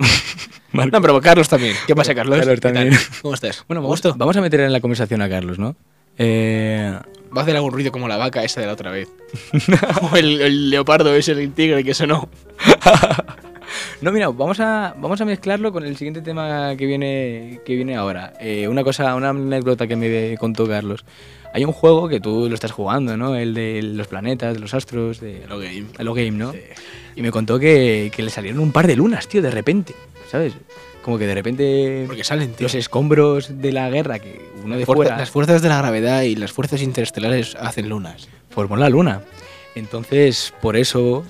No, 0.72 1.00
pero 1.00 1.20
Carlos 1.20 1.48
también. 1.48 1.76
¿Qué 1.86 1.94
pasa, 1.94 2.16
Carlos? 2.16 2.36
Carlos 2.40 2.58
también. 2.58 2.90
¿Cómo 3.22 3.32
estás? 3.34 3.64
Bueno, 3.68 3.78
¿A 3.78 3.82
vamos, 3.82 3.90
gusto? 4.02 4.14
vamos 4.16 4.36
a 4.36 4.40
meter 4.40 4.58
en 4.58 4.72
la 4.72 4.80
conversación 4.80 5.22
a 5.22 5.28
Carlos, 5.28 5.56
¿no? 5.56 5.76
Eh, 6.18 6.92
Va 7.36 7.40
a 7.40 7.44
hacer 7.44 7.54
algún 7.54 7.70
ruido 7.72 7.92
como 7.92 8.08
la 8.08 8.16
vaca 8.16 8.42
esa 8.42 8.60
de 8.60 8.66
la 8.66 8.72
otra 8.72 8.90
vez. 8.90 9.08
o 10.12 10.16
el, 10.16 10.40
el 10.40 10.70
leopardo 10.70 11.14
ese, 11.14 11.30
el 11.30 11.52
tigre 11.52 11.84
que 11.84 11.94
sonó. 11.94 12.28
No, 14.00 14.12
mira, 14.12 14.28
vamos 14.28 14.60
a, 14.60 14.94
vamos 14.98 15.20
a 15.20 15.24
mezclarlo 15.24 15.72
con 15.72 15.84
el 15.84 15.96
siguiente 15.96 16.20
tema 16.22 16.74
que 16.76 16.86
viene, 16.86 17.60
que 17.64 17.74
viene 17.74 17.96
ahora. 17.96 18.32
Eh, 18.40 18.68
una 18.68 18.84
cosa, 18.84 19.14
una 19.14 19.30
anécdota 19.30 19.86
que 19.86 19.96
me 19.96 20.36
contó 20.38 20.66
Carlos. 20.66 21.04
Hay 21.52 21.64
un 21.64 21.72
juego 21.72 22.08
que 22.08 22.18
tú 22.20 22.48
lo 22.48 22.54
estás 22.54 22.72
jugando, 22.72 23.16
¿no? 23.16 23.36
El 23.36 23.54
de 23.54 23.80
los 23.82 24.08
planetas, 24.08 24.54
de 24.54 24.60
los 24.60 24.74
astros, 24.74 25.20
de 25.20 25.42
Hello 25.44 25.58
Game. 25.58 25.86
Hello 25.98 26.12
Game, 26.14 26.32
¿no? 26.32 26.52
Y 27.14 27.22
me 27.22 27.30
contó 27.30 27.58
que, 27.60 28.10
que 28.14 28.22
le 28.24 28.30
salieron 28.30 28.60
un 28.60 28.72
par 28.72 28.86
de 28.88 28.96
lunas, 28.96 29.28
tío, 29.28 29.40
de 29.40 29.52
repente, 29.52 29.94
¿sabes? 30.28 30.54
Como 31.02 31.16
que 31.18 31.26
de 31.26 31.34
repente 31.34 32.04
Porque 32.06 32.24
salen, 32.24 32.54
tío. 32.54 32.64
los 32.64 32.74
escombros 32.74 33.60
de 33.60 33.72
la 33.72 33.88
guerra, 33.90 34.18
que 34.18 34.40
uno 34.64 34.76
de 34.76 34.86
fuera 34.86 35.16
Las 35.18 35.30
fuerzas 35.30 35.60
de 35.62 35.68
la 35.68 35.78
gravedad 35.78 36.22
y 36.22 36.34
las 36.34 36.50
fuerzas 36.50 36.82
interestelares 36.82 37.54
hacen 37.60 37.88
lunas. 37.88 38.28
formó 38.50 38.76
la 38.76 38.88
luna. 38.88 39.20
Entonces, 39.74 40.52
por 40.60 40.76
eso, 40.76 41.24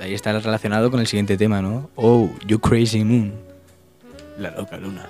ahí 0.00 0.14
está 0.14 0.32
relacionado 0.32 0.90
con 0.90 1.00
el 1.00 1.06
siguiente 1.06 1.36
tema, 1.36 1.60
¿no? 1.60 1.90
Oh, 1.96 2.30
you 2.46 2.58
crazy 2.58 3.04
moon. 3.04 3.32
La 4.38 4.50
loca 4.50 4.76
luna. 4.78 5.08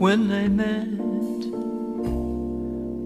when 0.00 0.28
they 0.28 0.48
met, 0.48 0.99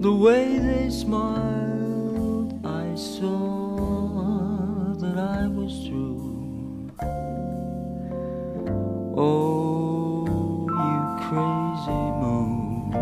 the 0.04 0.12
way 0.12 0.58
they 0.58 0.90
smiled, 0.90 2.60
I 2.62 2.94
saw 2.94 4.92
that 5.00 5.16
I 5.16 5.48
was 5.48 5.86
through. 5.86 6.92
Oh, 9.16 10.26
you 10.82 11.00
crazy 11.24 12.04
moon, 12.20 12.92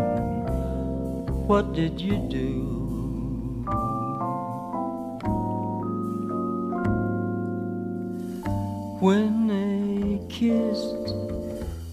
what 1.45 1.73
did 1.73 1.99
you 1.99 2.19
do? 2.29 2.53
When 9.01 9.47
they 9.51 10.21
kissed, 10.29 11.07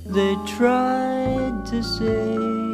they 0.06 0.36
tried 0.46 1.66
to 1.66 1.82
say 1.82 2.69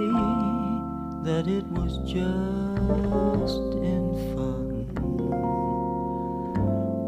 that 1.27 1.49
it 1.49 1.67
was 1.73 1.99
just 2.07 3.59
in 3.83 4.15
fun. 4.33 4.87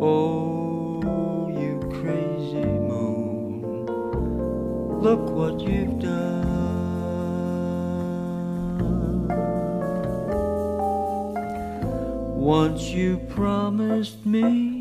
Oh, 0.03 1.49
you 1.49 1.79
crazy 2.01 2.65
moon, 2.67 3.87
look 5.01 5.31
what 5.31 5.61
you've 5.61 6.01
done. 6.01 6.49
Once 12.35 12.89
you 12.89 13.19
promised 13.29 14.27
me, 14.27 14.78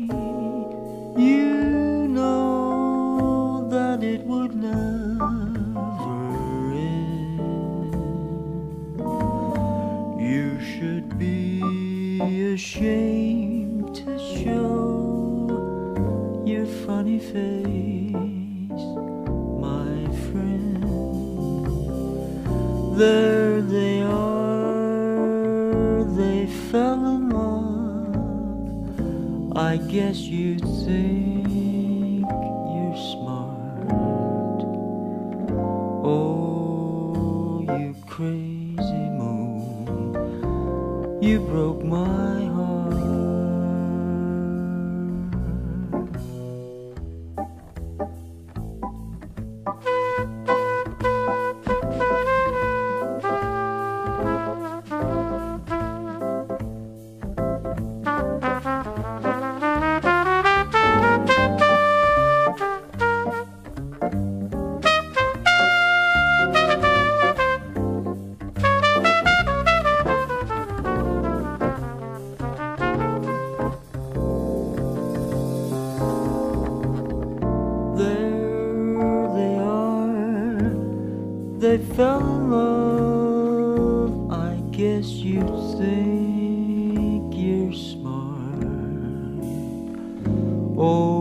There 22.98 23.62
they 23.62 24.02
are, 24.02 26.02
they 26.16 26.46
fell 26.46 27.06
in 27.06 27.30
love. 27.30 28.96
I 29.56 29.76
guess 29.76 30.18
Oh, 90.80 91.17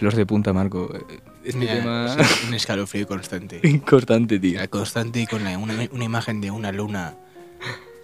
pelos 0.00 0.14
de 0.16 0.26
punta, 0.26 0.52
Marco. 0.52 0.92
Este 1.44 1.58
Mira, 1.58 1.74
tema 1.74 2.16
es 2.18 2.44
un 2.48 2.54
escalofrío 2.54 3.06
constante. 3.06 3.60
constante, 3.86 4.38
tío. 4.38 4.60
Constante 4.70 5.20
y 5.20 5.26
con 5.26 5.44
la- 5.44 5.56
una, 5.58 5.74
una 5.92 6.04
imagen 6.04 6.40
de 6.40 6.50
una 6.50 6.72
luna 6.72 7.14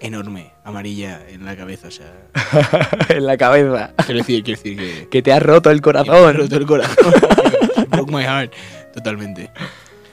enorme, 0.00 0.52
amarilla 0.64 1.26
en 1.28 1.44
la 1.44 1.56
cabeza. 1.56 1.88
O 1.88 1.90
sea, 1.90 2.12
en 3.08 3.26
la 3.26 3.36
cabeza. 3.36 3.92
quiero 4.04 4.18
decir, 4.20 4.44
quiero 4.44 4.60
decir 4.62 4.76
que. 4.78 5.08
Que 5.10 5.22
te 5.22 5.32
ha 5.32 5.40
roto 5.40 5.70
el 5.70 5.76
Me 5.76 5.80
ha 5.80 5.82
corazón. 5.82 6.34
roto 6.36 6.56
el 6.56 6.66
corazón. 6.66 7.12
Broke 7.90 8.12
my 8.12 8.22
heart. 8.22 8.52
Totalmente. 8.94 9.50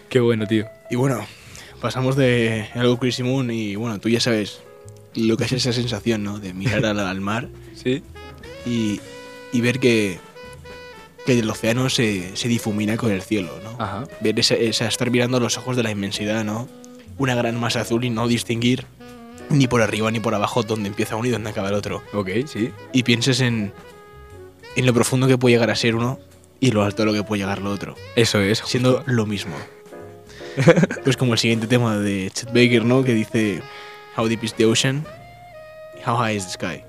Qué 0.10 0.19
bueno, 0.19 0.46
tío. 0.48 0.65
Y 0.89 0.96
bueno, 0.96 1.26
pasamos 1.82 2.15
de 2.15 2.67
algo 2.76 2.98
Crazy 2.98 3.24
Moon 3.24 3.52
y 3.52 3.76
bueno, 3.76 4.00
tú 4.00 4.10
ya 4.10 4.19
sabes 4.19 4.62
lo 5.15 5.38
que 5.38 5.43
es 5.46 5.52
esa 5.54 5.74
sensación, 5.74 6.24
¿no? 6.24 6.39
De 6.39 6.54
mirar 6.54 6.86
al, 6.86 7.00
al 7.00 7.22
mar 7.22 7.50
Sí. 7.76 8.04
y, 8.65 9.00
y 9.52 9.62
ver 9.62 9.80
que, 9.80 10.19
que 11.25 11.39
el 11.39 11.49
océano 11.49 11.89
se, 11.89 12.36
se 12.36 12.47
difumina 12.47 12.97
con 12.97 13.12
el 13.12 13.21
cielo, 13.21 13.51
¿no? 13.63 13.75
Ajá. 13.83 14.03
Ver 14.21 14.39
esa, 14.39 14.55
esa- 14.55 14.88
estar 14.88 15.09
mirando 15.12 15.39
los 15.39 15.57
ojos 15.57 15.75
de 15.77 15.83
la 15.83 15.91
inmensidad, 15.91 16.43
¿no? 16.43 16.67
Una 17.17 17.36
gran 17.36 17.59
masa 17.59 17.81
azul 17.81 18.03
y 18.03 18.09
no 18.09 18.27
distinguir 18.27 18.86
ni 19.49 19.67
por 19.67 19.81
arriba 19.81 20.09
ni 20.12 20.19
por 20.19 20.33
abajo 20.36 20.63
donde 20.63 20.89
empieza 20.89 21.15
uno 21.15 21.27
y 21.27 21.31
donde 21.31 21.49
acaba 21.51 21.69
el 21.69 21.75
otro. 21.75 22.01
Ok, 22.13 22.29
sí. 22.47 22.71
Y 22.91 23.03
pienses 23.03 23.39
en, 23.41 23.71
en 24.75 24.86
lo 24.86 24.93
profundo 24.93 25.27
que 25.27 25.38
puede 25.38 25.53
llegar 25.55 25.69
a 25.69 25.75
ser 25.75 25.95
uno 25.95 26.19
y 26.59 26.71
lo 26.71 26.83
alto 26.83 27.03
a 27.03 27.05
lo 27.05 27.13
que 27.13 27.23
puede 27.23 27.41
llegar 27.41 27.62
lo 27.62 27.71
otro. 27.71 27.95
Eso 28.15 28.39
es. 28.39 28.59
Siendo 28.65 29.03
lo 29.05 29.25
mismo. 29.25 29.55
pues 31.03 31.17
como 31.17 31.33
el 31.33 31.39
siguiente 31.39 31.67
tema 31.67 31.97
de 31.97 32.31
Chet 32.33 32.47
Baker, 32.49 32.83
¿no? 32.86 33.03
Que 33.03 33.13
dice 33.13 33.62
How 34.17 34.27
deep 34.27 34.43
is 34.43 34.53
the 34.55 34.65
ocean? 34.65 35.05
How 36.05 36.15
high 36.17 36.36
is 36.36 36.45
the 36.45 36.51
sky? 36.51 36.83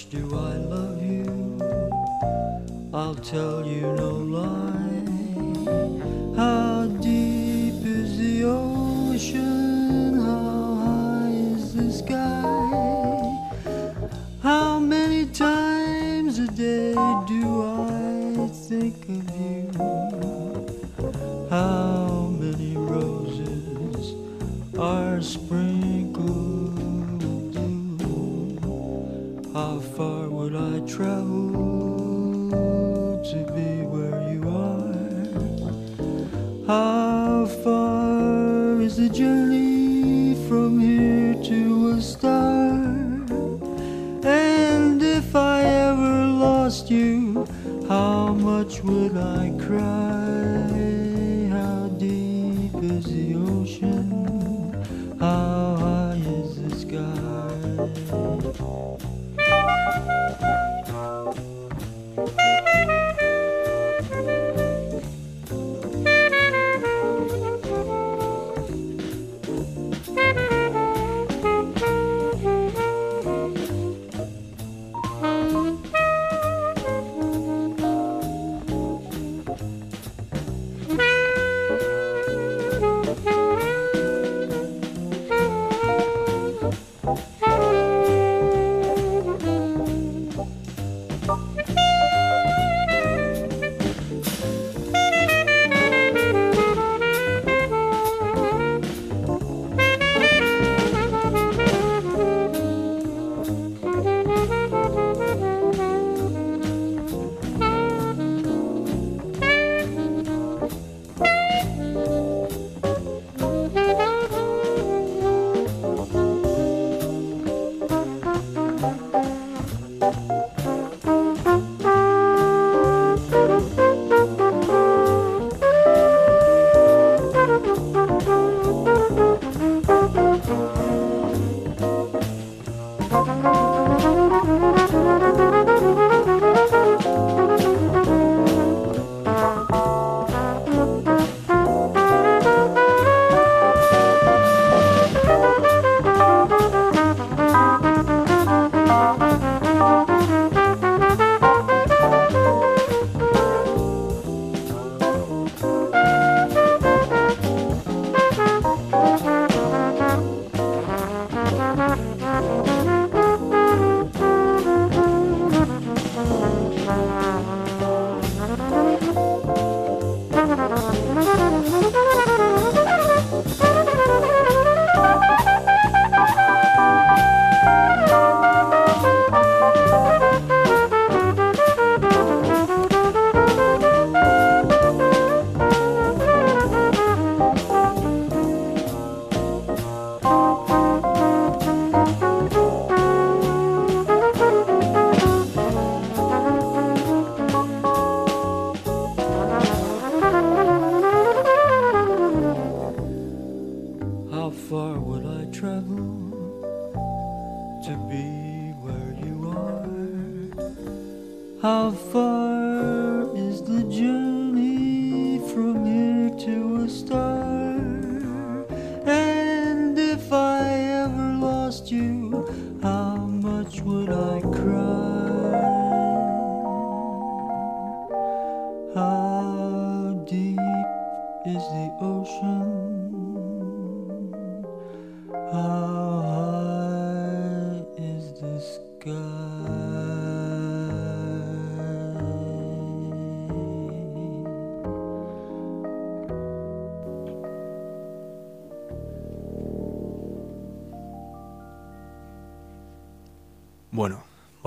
How 0.00 0.18
much 0.18 0.39
the 39.00 39.08
journey 39.08 40.34
from 40.46 40.78
here 40.78 41.32
to 41.42 41.92
a 41.96 42.02
star? 42.02 42.68
And 44.22 45.02
if 45.02 45.34
I 45.34 45.62
ever 45.62 46.26
lost 46.26 46.90
you, 46.90 47.46
how 47.88 48.34
much 48.34 48.84
would 48.84 49.16
I 49.16 49.54
cry? 49.58 50.19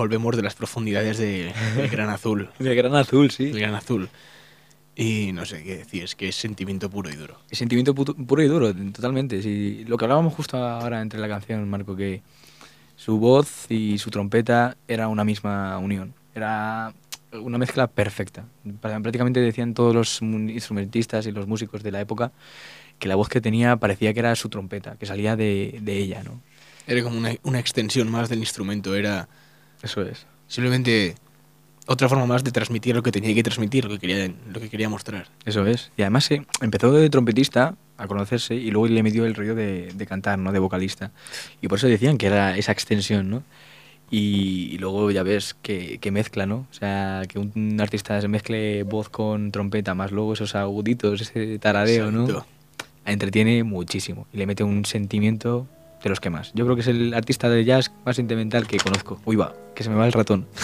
Volvemos 0.04 0.36
de 0.36 0.42
las 0.42 0.54
profundidades 0.54 1.18
de- 1.18 1.52
del 1.76 1.88
Gran 1.88 2.10
Azul. 2.10 2.48
De 2.58 2.74
gran 2.74 2.94
azul, 2.94 3.30
sí. 3.30 3.44
El 3.50 3.58
Gran 3.60 3.74
Azul. 3.74 4.08
Y 4.96 5.32
no 5.32 5.44
sé 5.44 5.62
qué 5.64 5.78
decir, 5.78 6.04
es 6.04 6.14
que 6.14 6.28
es 6.28 6.36
sentimiento 6.36 6.88
puro 6.88 7.10
y 7.10 7.16
duro. 7.16 7.40
Sentimiento 7.50 7.94
puto- 7.94 8.14
puro 8.14 8.42
y 8.42 8.46
duro, 8.48 8.72
totalmente. 8.92 9.42
Sí. 9.42 9.84
Lo 9.88 9.96
que 9.96 10.04
hablábamos 10.04 10.34
justo 10.34 10.56
ahora 10.56 11.00
entre 11.02 11.18
la 11.20 11.26
canción, 11.28 11.68
Marco, 11.68 11.96
que 11.96 12.22
su 12.96 13.18
voz 13.18 13.66
y 13.70 13.98
su 13.98 14.10
trompeta 14.10 14.76
era 14.86 15.08
una 15.08 15.24
misma 15.24 15.78
unión. 15.78 16.14
Era 16.34 16.92
una 17.32 17.58
mezcla 17.58 17.88
perfecta. 17.88 18.44
Prácticamente 18.80 19.40
decían 19.40 19.74
todos 19.74 19.92
los 19.94 20.22
instrumentistas 20.22 21.26
y 21.26 21.32
los 21.32 21.48
músicos 21.48 21.82
de 21.82 21.90
la 21.90 22.00
época 22.00 22.30
que 23.00 23.08
la 23.08 23.16
voz 23.16 23.28
que 23.28 23.40
tenía 23.40 23.76
parecía 23.76 24.12
que 24.14 24.20
era 24.20 24.36
su 24.36 24.48
trompeta, 24.48 24.94
que 24.96 25.06
salía 25.06 25.34
de, 25.34 25.78
de 25.82 25.98
ella, 25.98 26.22
¿no? 26.22 26.40
Era 26.86 27.02
como 27.02 27.18
una, 27.18 27.34
una 27.42 27.58
extensión 27.58 28.08
más 28.10 28.28
del 28.28 28.38
instrumento, 28.38 28.94
era 28.94 29.26
Eso 29.84 30.02
es. 30.02 30.26
simplemente 30.48 31.14
otra 31.86 32.08
forma 32.08 32.24
más 32.26 32.42
de 32.42 32.50
transmitir 32.50 32.94
lo 32.94 33.02
que 33.02 33.12
tenía 33.12 33.34
que 33.34 33.42
transmitir, 33.42 33.84
lo 33.84 33.90
que 33.90 33.98
quería, 33.98 34.32
lo 34.52 34.58
que 34.60 34.70
quería 34.70 34.88
mostrar. 34.88 35.28
Eso 35.44 35.66
es. 35.66 35.92
Y 35.96 36.02
además 36.02 36.30
eh, 36.30 36.42
empezó 36.62 36.90
de 36.92 37.10
trompetista 37.10 37.74
a 37.98 38.06
conocerse 38.06 38.54
y 38.54 38.70
luego 38.70 38.88
le 38.88 39.02
metió 39.02 39.26
el 39.26 39.34
rollo 39.34 39.54
de, 39.54 39.92
de 39.94 40.06
cantar, 40.06 40.38
¿no? 40.38 40.50
De 40.50 40.58
vocalista. 40.58 41.12
Y 41.60 41.68
por 41.68 41.78
eso 41.78 41.86
decían 41.86 42.16
que 42.16 42.26
era 42.26 42.56
esa 42.56 42.72
extensión, 42.72 43.28
¿no? 43.28 43.42
Y, 44.10 44.70
y 44.72 44.78
luego 44.78 45.10
ya 45.10 45.22
ves 45.22 45.56
que, 45.60 45.98
que 45.98 46.10
mezcla, 46.10 46.46
¿no? 46.46 46.66
O 46.70 46.74
sea, 46.74 47.22
que 47.28 47.38
un 47.38 47.78
artista 47.80 48.18
se 48.20 48.28
mezcle 48.28 48.82
voz 48.84 49.10
con 49.10 49.52
trompeta, 49.52 49.94
más 49.94 50.10
luego 50.10 50.32
esos 50.32 50.54
aguditos, 50.54 51.20
ese 51.20 51.58
tarareo, 51.58 52.10
¿no? 52.10 52.24
Exacto. 52.24 52.46
Entretiene 53.04 53.62
muchísimo 53.64 54.26
y 54.32 54.38
le 54.38 54.46
mete 54.46 54.64
un 54.64 54.86
sentimiento 54.86 55.66
de 56.04 56.10
los 56.10 56.20
que 56.20 56.30
más. 56.30 56.52
Yo 56.54 56.64
creo 56.64 56.76
que 56.76 56.82
es 56.82 56.88
el 56.88 57.12
artista 57.14 57.48
de 57.48 57.64
jazz 57.64 57.90
más 58.04 58.16
sentimental 58.16 58.66
que 58.66 58.76
conozco. 58.78 59.20
Uy, 59.24 59.36
va, 59.36 59.54
que 59.74 59.82
se 59.82 59.90
me 59.90 59.96
va 59.96 60.06
el 60.06 60.12
ratón. 60.12 60.46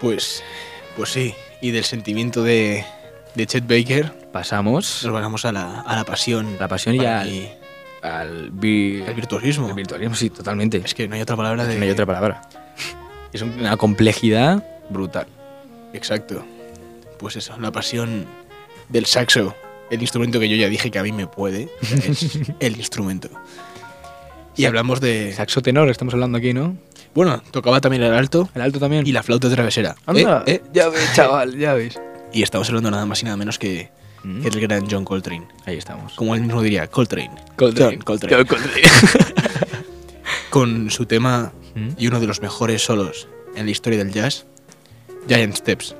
Pues, 0.00 0.42
pues 0.96 1.10
sí, 1.10 1.34
y 1.60 1.72
del 1.72 1.82
sentimiento 1.84 2.42
de, 2.44 2.84
de 3.34 3.46
Chet 3.46 3.66
Baker 3.66 4.28
Pasamos 4.32 5.02
nos 5.04 5.12
vamos 5.12 5.44
a 5.44 5.50
la, 5.52 5.80
a 5.80 5.96
la 5.96 6.04
pasión. 6.04 6.56
la 6.60 6.68
pasión 6.68 6.94
y 6.94 7.04
al, 7.04 7.28
mí, 7.28 7.48
al 8.02 8.50
vi- 8.52 9.02
al 9.02 9.14
virtuosismo. 9.14 9.68
El 9.68 9.74
virtuosismo, 9.74 10.14
sí, 10.14 10.30
totalmente. 10.30 10.76
Es 10.84 10.94
que 10.94 11.08
no 11.08 11.14
hay 11.16 11.22
otra 11.22 11.34
palabra 11.36 11.64
de... 11.64 11.76
no 11.76 11.82
hay 11.84 11.90
otra 11.90 12.06
palabra. 12.06 12.42
Es 13.32 13.42
una 13.42 13.76
complejidad 13.76 14.64
brutal. 14.88 15.26
Exacto. 15.92 16.44
Pues 17.18 17.36
eso, 17.36 17.58
la 17.58 17.72
pasión 17.72 18.24
del 18.88 19.04
saxo. 19.06 19.54
El 19.90 20.00
instrumento 20.02 20.38
que 20.40 20.48
yo 20.48 20.56
ya 20.56 20.68
dije 20.68 20.90
que 20.90 20.98
a 20.98 21.02
mí 21.02 21.12
me 21.12 21.26
puede. 21.26 21.68
Es 21.82 22.38
el 22.60 22.76
instrumento. 22.76 23.28
Y 24.56 24.64
hablamos 24.64 25.00
de... 25.00 25.32
Saxo 25.32 25.62
tenor, 25.62 25.88
estamos 25.88 26.14
hablando 26.14 26.38
aquí, 26.38 26.52
¿no? 26.52 26.76
Bueno, 27.14 27.42
tocaba 27.52 27.80
también 27.80 28.02
el 28.02 28.12
alto 28.12 28.48
El 28.54 28.62
alto 28.62 28.78
también. 28.80 29.06
y 29.06 29.12
la 29.12 29.22
flauta 29.22 29.48
travesera. 29.50 29.94
Anda, 30.04 30.42
¿Eh? 30.46 30.54
¿Eh? 30.54 30.62
Ya 30.72 30.88
ves, 30.88 31.12
chaval, 31.14 31.56
ya 31.56 31.74
ves. 31.74 31.98
Y 32.32 32.42
estamos 32.42 32.68
hablando 32.68 32.90
nada 32.90 33.06
más 33.06 33.22
y 33.22 33.24
nada 33.24 33.36
menos 33.36 33.58
que, 33.58 33.90
Mm. 34.24 34.42
que 34.42 34.48
el 34.48 34.60
gran 34.60 34.90
John 34.90 35.04
Coltrane. 35.04 35.46
Ahí 35.64 35.76
estamos. 35.78 36.12
Como 36.14 36.34
él 36.34 36.40
mismo 36.42 36.60
diría, 36.60 36.88
Coltrane. 36.88 37.30
Coltrane. 37.56 37.92
John 37.94 38.02
Coltrane. 38.04 38.36
John 38.36 38.46
Coltrane. 38.46 38.82
Con 40.50 40.90
su 40.90 41.06
tema 41.06 41.52
Mm. 41.74 41.90
y 41.96 42.06
uno 42.08 42.18
de 42.18 42.26
los 42.26 42.40
mejores 42.42 42.82
solos 42.82 43.28
en 43.54 43.66
la 43.66 43.70
historia 43.70 43.98
del 43.98 44.12
jazz, 44.12 44.46
Giant 45.28 45.54
Steps. 45.54 45.94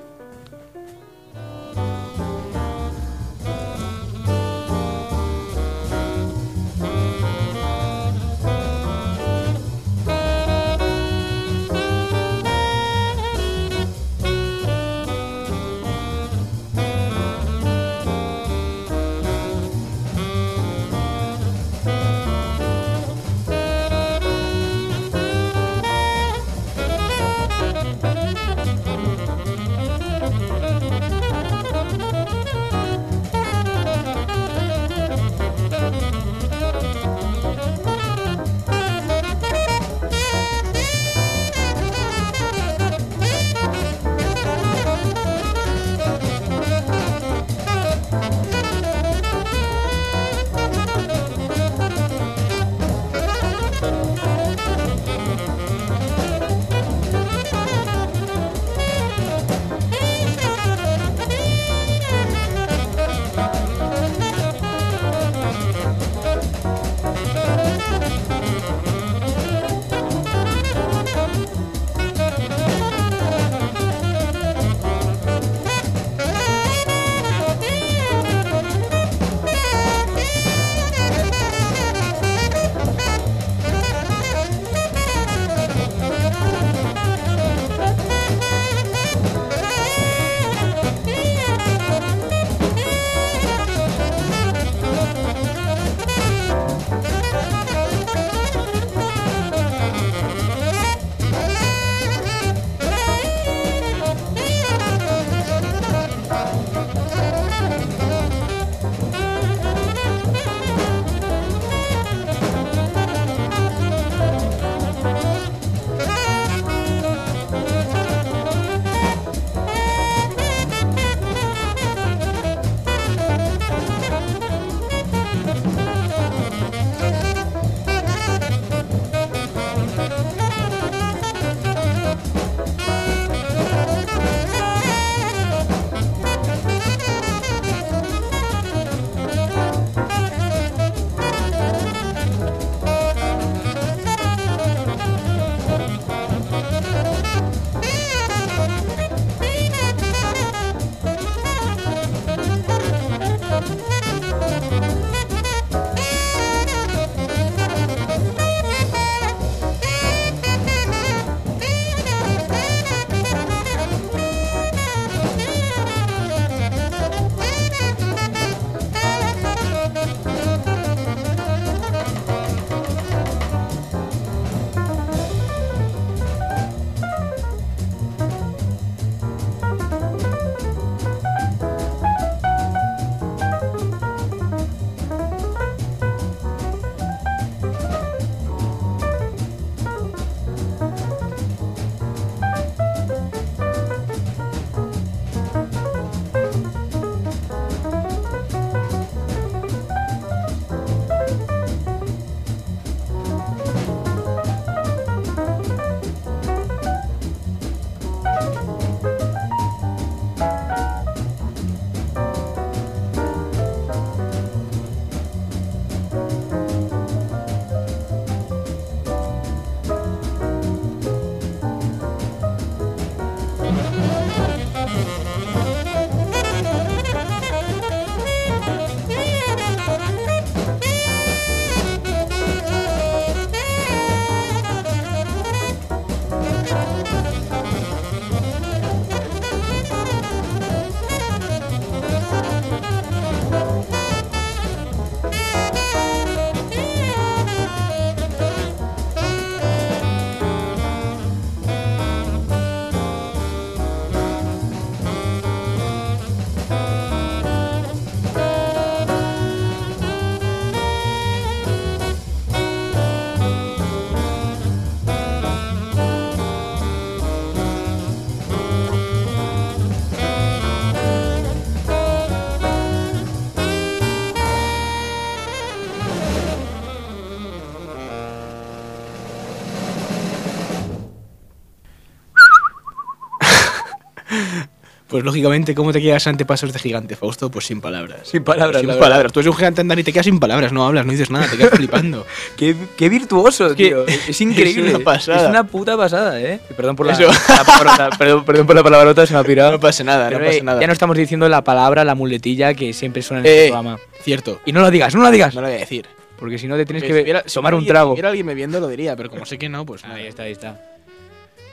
Pues 285.19 285.25
lógicamente, 285.25 285.75
¿cómo 285.75 285.93
te 285.93 286.01
quedas 286.01 286.25
ante 286.29 286.45
pasos 286.45 286.73
de 286.73 286.79
gigante, 286.79 287.17
Fausto? 287.17 287.51
Pues 287.51 287.67
sin 287.67 287.81
palabras. 287.81 288.21
Sin 288.29 288.45
palabras, 288.45 288.83
Sin 288.83 288.89
la 288.89 288.99
palabras. 289.01 289.33
Tú 289.33 289.41
eres 289.41 289.51
un 289.51 289.57
gigante 289.57 289.81
andar 289.81 289.99
y 289.99 290.05
te 290.05 290.13
quedas 290.13 290.27
sin 290.27 290.39
palabras, 290.39 290.73
no 290.73 290.87
hablas, 290.87 291.05
no 291.07 291.11
dices 291.11 291.29
nada, 291.29 291.49
te 291.51 291.57
quedas 291.57 291.71
flipando. 291.75 292.25
Qué, 292.57 292.77
qué 292.97 293.09
virtuoso, 293.09 293.71
que 293.75 293.89
tío. 293.89 294.07
Es 294.07 294.41
increíble. 294.41 294.87
es 294.91 294.95
una 294.95 295.05
pasada. 295.05 295.43
Es 295.43 295.49
una 295.49 295.65
puta 295.67 295.97
pasada, 295.97 296.41
¿eh? 296.41 296.61
Perdón 296.77 296.95
por 296.95 297.07
la, 297.07 297.19
la 297.19 297.65
palabrota, 297.65 298.11
perdón, 298.17 298.45
perdón 298.45 298.67
por 298.69 298.77
la 298.77 298.83
palabrota, 298.85 299.27
se 299.27 299.33
me 299.35 299.41
ha 299.41 299.43
pirado. 299.43 299.73
No 299.73 299.81
pasa 299.81 300.05
nada, 300.05 300.29
Pero, 300.29 300.39
no 300.39 300.45
eh, 300.45 300.49
pasa 300.51 300.63
nada. 300.63 300.81
Ya 300.81 300.87
no 300.87 300.93
estamos 300.93 301.17
diciendo 301.17 301.49
la 301.49 301.65
palabra, 301.65 302.05
la 302.05 302.15
muletilla 302.15 302.75
que 302.75 302.93
siempre 302.93 303.21
suena 303.21 303.41
en 303.41 303.47
Eh, 303.47 303.65
el 303.65 303.73
programa. 303.73 303.99
Cierto. 304.23 304.61
Y 304.67 304.73
no 304.73 304.81
lo 304.83 304.91
digas, 304.93 305.17
no 305.17 305.23
lo 305.23 305.33
digas. 305.33 305.53
No 305.53 305.63
lo 305.63 305.67
voy 305.67 305.77
a 305.79 305.81
decir. 305.81 306.07
Porque 306.39 306.59
si 306.59 306.69
no 306.69 306.77
te 306.77 306.85
tienes 306.85 307.03
que 307.03 307.43
si 307.45 307.55
tomar 307.55 307.75
un 307.75 307.85
trago. 307.85 308.11
Si 308.11 308.13
hubiera 308.13 308.29
alguien 308.29 308.47
me 308.47 308.55
viendo, 308.55 308.79
lo 308.79 308.87
diría, 308.87 309.17
pero 309.17 309.31
como 309.31 309.45
sé 309.45 309.59
que 309.59 309.69
no, 309.69 309.85
pues 309.85 310.05
nada. 310.05 310.15
Ahí 310.15 310.29
está, 310.29 310.45
ahí 310.45 310.53
está. 310.53 310.81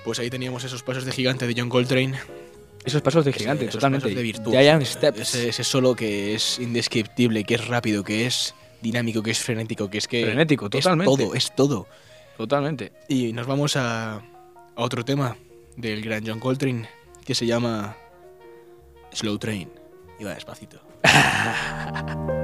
Pues 0.04 0.18
ahí 0.18 0.32
teníamos 0.32 0.64
esos 0.64 0.82
pasos 0.82 1.06
de 1.06 1.12
gigante 1.12 1.46
de 1.46 1.54
John 1.56 1.70
Coltrane. 1.70 2.16
Esos 2.86 3.02
pasos 3.02 3.26
de 3.26 3.34
gigante, 3.34 3.64
Esos 3.66 3.76
totalmente. 3.76 4.04
pasos 4.06 4.16
de 4.18 4.24
virtuoso. 4.24 4.52
Giant 4.52 4.84
steps. 4.86 5.20
Ese, 5.20 5.50
ese 5.50 5.64
solo 5.64 5.96
que 5.96 6.36
es 6.36 6.60
indescriptible, 6.60 7.44
que 7.44 7.56
es 7.56 7.68
rápido, 7.68 8.04
que 8.04 8.26
es 8.26 8.54
dinámico, 8.82 9.24
que 9.24 9.32
es 9.32 9.40
frenético, 9.40 9.90
que 9.90 9.98
es 9.98 10.08
que. 10.08 10.24
Frenético, 10.24 10.66
es 10.66 10.72
totalmente. 10.72 11.06
todo, 11.24 11.34
es 11.36 11.56
todo. 11.56 11.88
Totalmente. 12.38 12.92
Y 13.10 13.34
nos 13.34 13.48
vamos 13.48 13.76
a, 13.76 14.16
a 14.16 14.22
otro 14.76 15.04
tema 15.04 15.36
del 15.78 16.02
gran 16.02 16.26
John 16.26 16.40
Coltrane 16.40 16.88
que 17.26 17.34
se 17.34 17.46
llama 17.46 17.98
Slow 19.12 19.38
Train. 19.40 19.70
Y 20.20 20.24
va 20.24 20.34
despacito. 20.34 20.80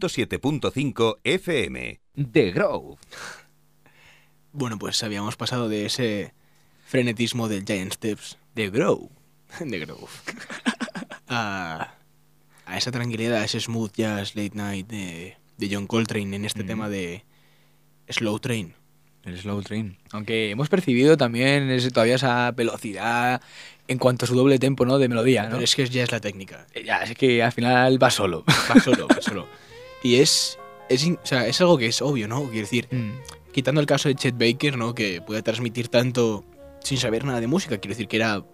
107.5 0.00 1.18
FM. 1.24 2.00
The 2.32 2.50
Grove. 2.52 2.96
Bueno, 4.52 4.78
pues 4.78 5.02
habíamos 5.02 5.36
pasado 5.36 5.68
de 5.68 5.86
ese 5.86 6.32
frenetismo 6.86 7.48
del 7.48 7.64
Giant 7.64 7.92
Steps 7.92 8.38
The 8.54 8.70
Grove. 8.70 9.08
de 9.60 9.78
Grove 9.80 10.06
a, 11.28 11.94
a 12.66 12.76
esa 12.78 12.90
tranquilidad, 12.90 13.40
a 13.40 13.44
ese 13.44 13.60
smooth 13.60 13.92
jazz 13.94 14.34
late 14.36 14.52
night 14.54 14.86
de, 14.88 15.36
de 15.58 15.68
John 15.70 15.86
Coltrane 15.86 16.36
en 16.36 16.44
este 16.44 16.62
Mm. 16.64 16.66
tema 16.66 16.88
de 16.88 17.24
Slow 18.08 18.38
Train. 18.38 18.74
El 19.24 19.36
Slow 19.38 19.60
Train. 19.62 19.98
Aunque 20.12 20.50
hemos 20.50 20.68
percibido 20.68 21.16
también 21.16 21.68
ese, 21.70 21.90
todavía 21.90 22.14
esa 22.14 22.52
velocidad 22.52 23.42
en 23.88 23.98
cuanto 23.98 24.24
a 24.24 24.28
su 24.28 24.36
doble 24.36 24.58
tempo, 24.60 24.86
¿no? 24.86 24.98
De 24.98 25.08
melodía, 25.08 25.44
¿no? 25.44 25.50
Pero 25.52 25.64
es 25.64 25.74
que 25.74 25.84
ya 25.88 26.04
es 26.04 26.12
la 26.12 26.20
técnica. 26.20 26.66
Ya, 26.84 27.02
es 27.02 27.16
que 27.16 27.42
al 27.42 27.50
final 27.52 28.00
va 28.00 28.10
solo. 28.10 28.44
Va 28.46 28.80
solo, 28.80 29.08
va 29.08 29.20
solo. 29.20 29.48
Y 30.02 30.16
es, 30.16 30.58
es, 30.88 31.06
o 31.06 31.18
sea, 31.26 31.46
es 31.46 31.60
algo 31.60 31.78
que 31.78 31.86
es 31.86 32.00
obvio, 32.02 32.28
¿no? 32.28 32.42
Quiero 32.44 32.60
decir, 32.66 32.88
Mm. 32.90 33.12
quitando 33.52 33.80
el 33.80 33.86
caso 33.86 34.08
de 34.08 34.14
Chet 34.14 34.36
Baker, 34.38 34.76
¿no? 34.76 34.94
Que 34.94 35.20
puede 35.20 35.42
transmitir 35.42 35.88
tanto 35.88 36.44
sin 36.82 36.98
saber 36.98 37.24
nada 37.24 37.40
de 37.40 37.46
música. 37.46 37.78
Quiero 37.78 37.92
decir 37.94 38.06
que 38.08 38.16
era 38.16 38.44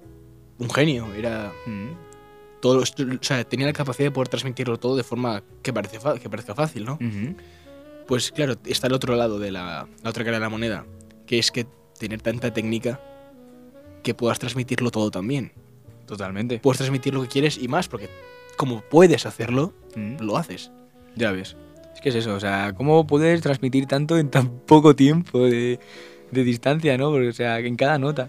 un 0.59 0.71
genio, 0.71 1.13
era 1.15 1.53
Mm. 1.67 1.89
todo, 2.61 2.81
o 2.83 2.87
sea, 3.23 3.45
tenía 3.45 3.67
la 3.67 3.73
capacidad 3.73 4.07
de 4.07 4.11
poder 4.13 4.29
transmitirlo 4.29 4.79
todo 4.79 4.97
de 4.97 5.03
forma 5.03 5.43
que, 5.63 5.73
parece 5.73 5.99
que 6.21 6.31
parezca 6.31 6.55
fácil, 6.55 6.85
¿no? 6.85 6.99
Pues 8.07 8.31
claro, 8.33 8.55
está 8.67 8.87
el 8.87 8.93
otro 8.93 9.15
lado 9.17 9.39
de 9.39 9.51
la, 9.53 9.87
la 10.03 10.11
otra 10.11 10.25
cara 10.25 10.37
de 10.37 10.41
la 10.41 10.49
moneda, 10.49 10.85
que 11.27 11.39
es 11.39 11.51
que 11.51 11.67
tener 11.99 12.21
tanta 12.23 12.53
técnica 12.53 13.01
que 14.03 14.15
puedas 14.15 14.39
transmitirlo 14.39 14.91
todo 14.91 15.11
también. 15.11 15.53
Totalmente. 16.07 16.59
Puedes 16.59 16.79
transmitir 16.79 17.15
lo 17.15 17.23
que 17.23 17.29
quieres 17.29 17.59
y 17.59 17.69
más, 17.69 17.89
porque 17.89 18.09
como 18.57 18.81
puedes 18.83 19.25
hacerlo, 19.27 19.73
Mm. 19.97 20.17
lo 20.21 20.37
haces. 20.37 20.71
Ya 21.17 21.33
ves. 21.33 21.57
Es 21.95 22.01
que 22.01 22.09
es 22.09 22.15
eso, 22.15 22.35
o 22.35 22.41
sea, 22.41 22.73
¿cómo 22.77 23.07
puedes 23.07 23.41
transmitir 23.43 23.87
tanto 23.87 24.19
en 24.19 24.31
tan 24.31 24.49
poco 24.61 24.97
tiempo 24.97 25.41
de, 25.45 25.79
de 26.31 26.45
distancia, 26.45 26.97
no? 26.99 27.11
Porque, 27.11 27.29
o 27.29 27.33
sea, 27.33 27.59
en 27.59 27.77
cada 27.77 27.99
nota. 27.99 28.29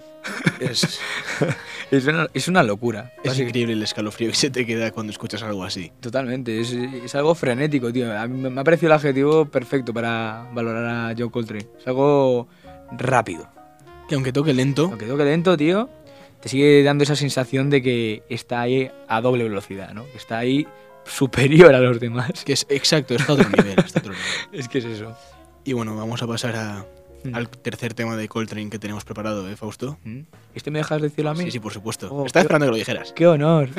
Es, 0.59 0.99
Es 1.93 2.07
una, 2.07 2.27
es 2.33 2.47
una 2.47 2.63
locura. 2.63 3.13
es 3.23 3.37
increíble 3.37 3.73
el 3.73 3.83
escalofrío 3.83 4.29
que 4.31 4.35
se 4.35 4.49
te 4.49 4.65
queda 4.65 4.89
cuando 4.89 5.11
escuchas 5.11 5.43
algo 5.43 5.63
así. 5.63 5.91
Totalmente, 5.99 6.59
es, 6.59 6.71
es 6.71 7.13
algo 7.13 7.35
frenético, 7.35 7.93
tío. 7.93 8.17
A 8.17 8.27
mí 8.27 8.35
me 8.35 8.49
me 8.49 8.61
ha 8.61 8.63
parecido 8.63 8.87
el 8.87 8.93
adjetivo 8.93 9.45
perfecto 9.45 9.93
para 9.93 10.49
valorar 10.53 10.85
a 11.11 11.15
John 11.15 11.29
Coltrane. 11.29 11.67
Es 11.79 11.87
algo 11.87 12.47
rápido. 12.97 13.47
Que 14.09 14.15
aunque 14.15 14.33
toque 14.33 14.55
lento, 14.55 14.85
Aunque 14.85 15.05
toque 15.05 15.23
lento, 15.23 15.55
tío, 15.55 15.87
te 16.41 16.49
sigue 16.49 16.81
dando 16.81 17.03
esa 17.03 17.15
sensación 17.15 17.69
de 17.69 17.83
que 17.83 18.23
está 18.27 18.61
ahí 18.61 18.89
a 19.07 19.21
doble 19.21 19.43
velocidad, 19.43 19.93
¿no? 19.93 20.05
Que 20.05 20.17
está 20.17 20.39
ahí 20.39 20.65
superior 21.05 21.73
a 21.75 21.79
los 21.79 21.99
demás. 21.99 22.43
que 22.45 22.53
es 22.53 22.65
exacto, 22.69 23.15
está 23.15 23.33
otro 23.33 23.49
nivel. 23.49 23.75
está 23.79 23.99
a 23.99 24.01
otro 24.01 24.13
nivel. 24.13 24.27
Es 24.53 24.67
que 24.69 24.77
es 24.79 24.85
eso. 24.85 25.15
Y 25.63 25.73
bueno, 25.73 25.95
vamos 25.95 26.21
a 26.23 26.27
pasar 26.27 26.55
a- 26.55 26.85
Mm. 27.25 27.35
al 27.35 27.47
tercer 27.47 27.93
tema 27.93 28.17
de 28.17 28.27
Coltrane 28.27 28.69
que 28.69 28.77
tenemos 28.79 29.05
preparado, 29.05 29.49
¿eh, 29.49 29.55
Fausto? 29.55 29.97
¿Mm? 30.03 30.23
¿Este 30.55 30.71
me 30.71 30.79
dejas 30.79 31.01
decirlo 31.01 31.31
a 31.31 31.33
mí? 31.33 31.45
Sí, 31.45 31.51
sí, 31.51 31.59
por 31.61 31.71
supuesto. 31.71 32.13
Oh, 32.13 32.25
Estaba 32.25 32.41
esperando 32.41 32.65
que 32.65 32.71
lo 32.71 32.75
dijeras. 32.75 33.13
¡Qué 33.13 33.25
honor! 33.25 33.69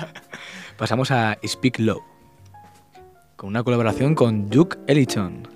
Pasamos 0.78 1.10
a 1.10 1.36
Speak 1.46 1.80
Low, 1.80 2.02
con 3.36 3.50
una 3.50 3.62
colaboración 3.62 4.14
con 4.14 4.48
Duke 4.48 4.78
Ellington. 4.86 5.46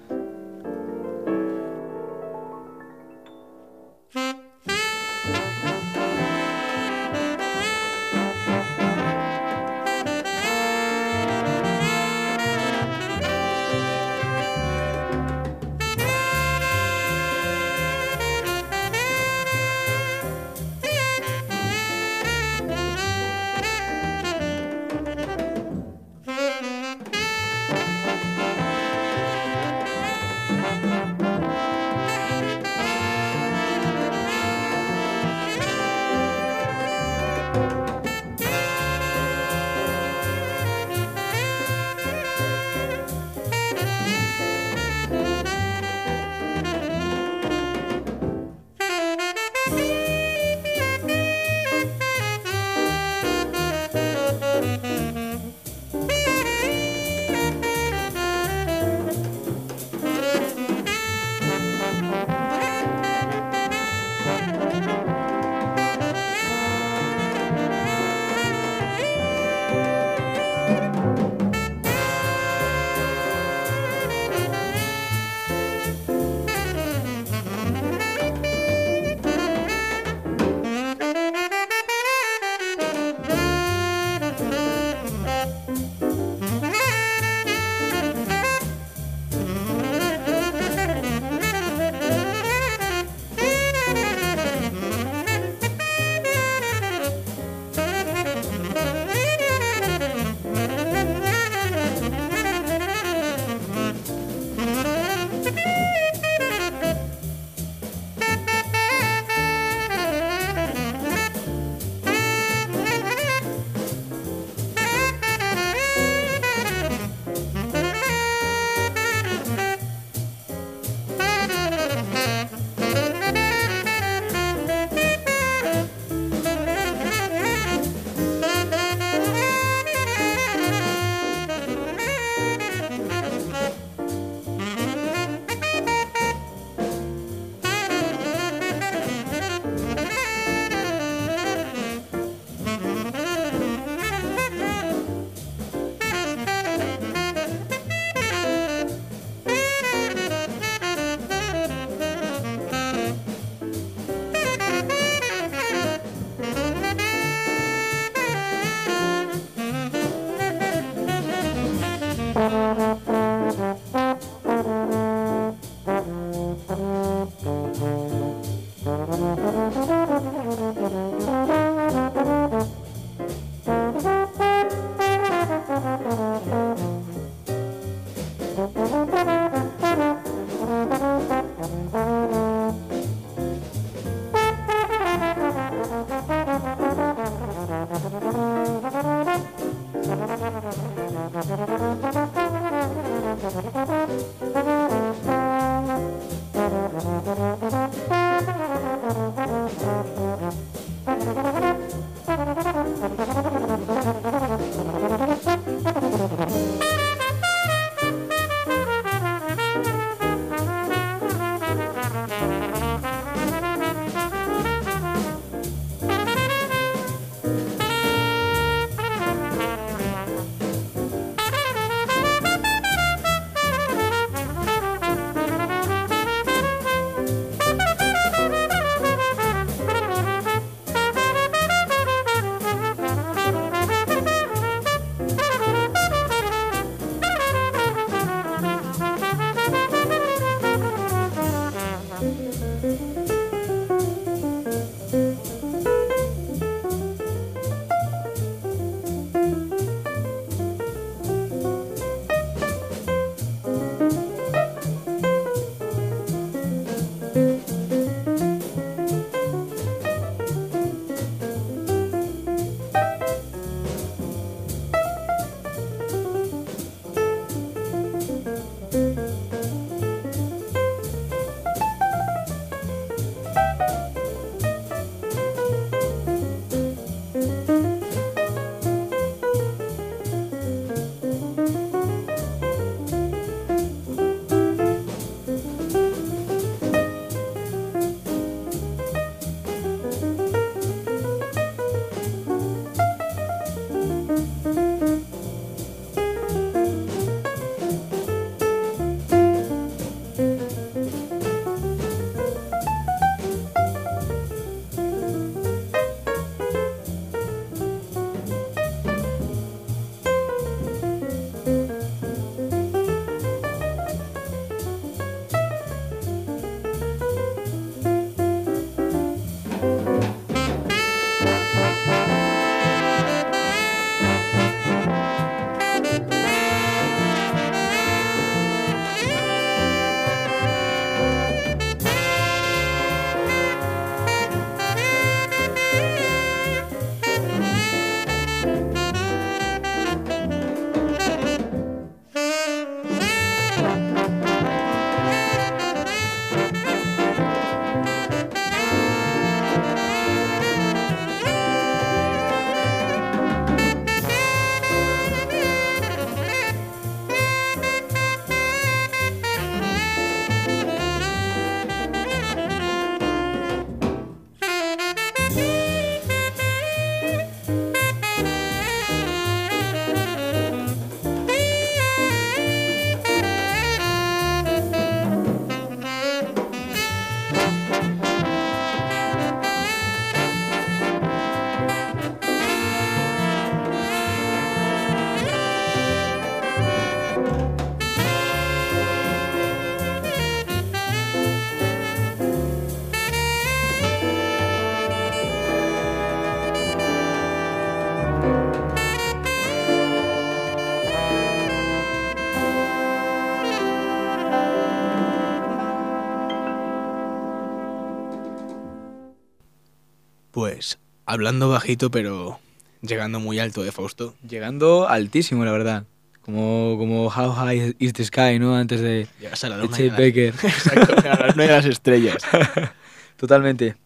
Hablando 411.32 411.68
bajito, 411.68 412.10
pero 412.10 412.58
llegando 413.00 413.40
muy 413.40 413.58
alto 413.58 413.82
de 413.82 413.92
Fausto. 413.92 414.34
Llegando 414.48 415.08
altísimo, 415.08 415.64
la 415.64 415.72
verdad. 415.72 416.04
Como, 416.42 416.96
como 416.98 417.26
How 417.28 417.52
High 417.52 417.96
is 417.98 418.12
the 418.14 418.24
Sky, 418.24 418.58
¿no? 418.58 418.76
Antes 418.76 419.00
de, 419.00 419.28
Llegas 419.40 419.62
a 419.64 419.68
la 419.68 419.76
de. 419.78 419.88
Chet 419.88 420.12
la- 420.12 420.18
Baker. 420.18 420.54
Exacto, 420.62 421.14
a 421.30 421.56
las 421.56 421.84
estrellas. 421.84 422.42
Totalmente. 423.36 423.96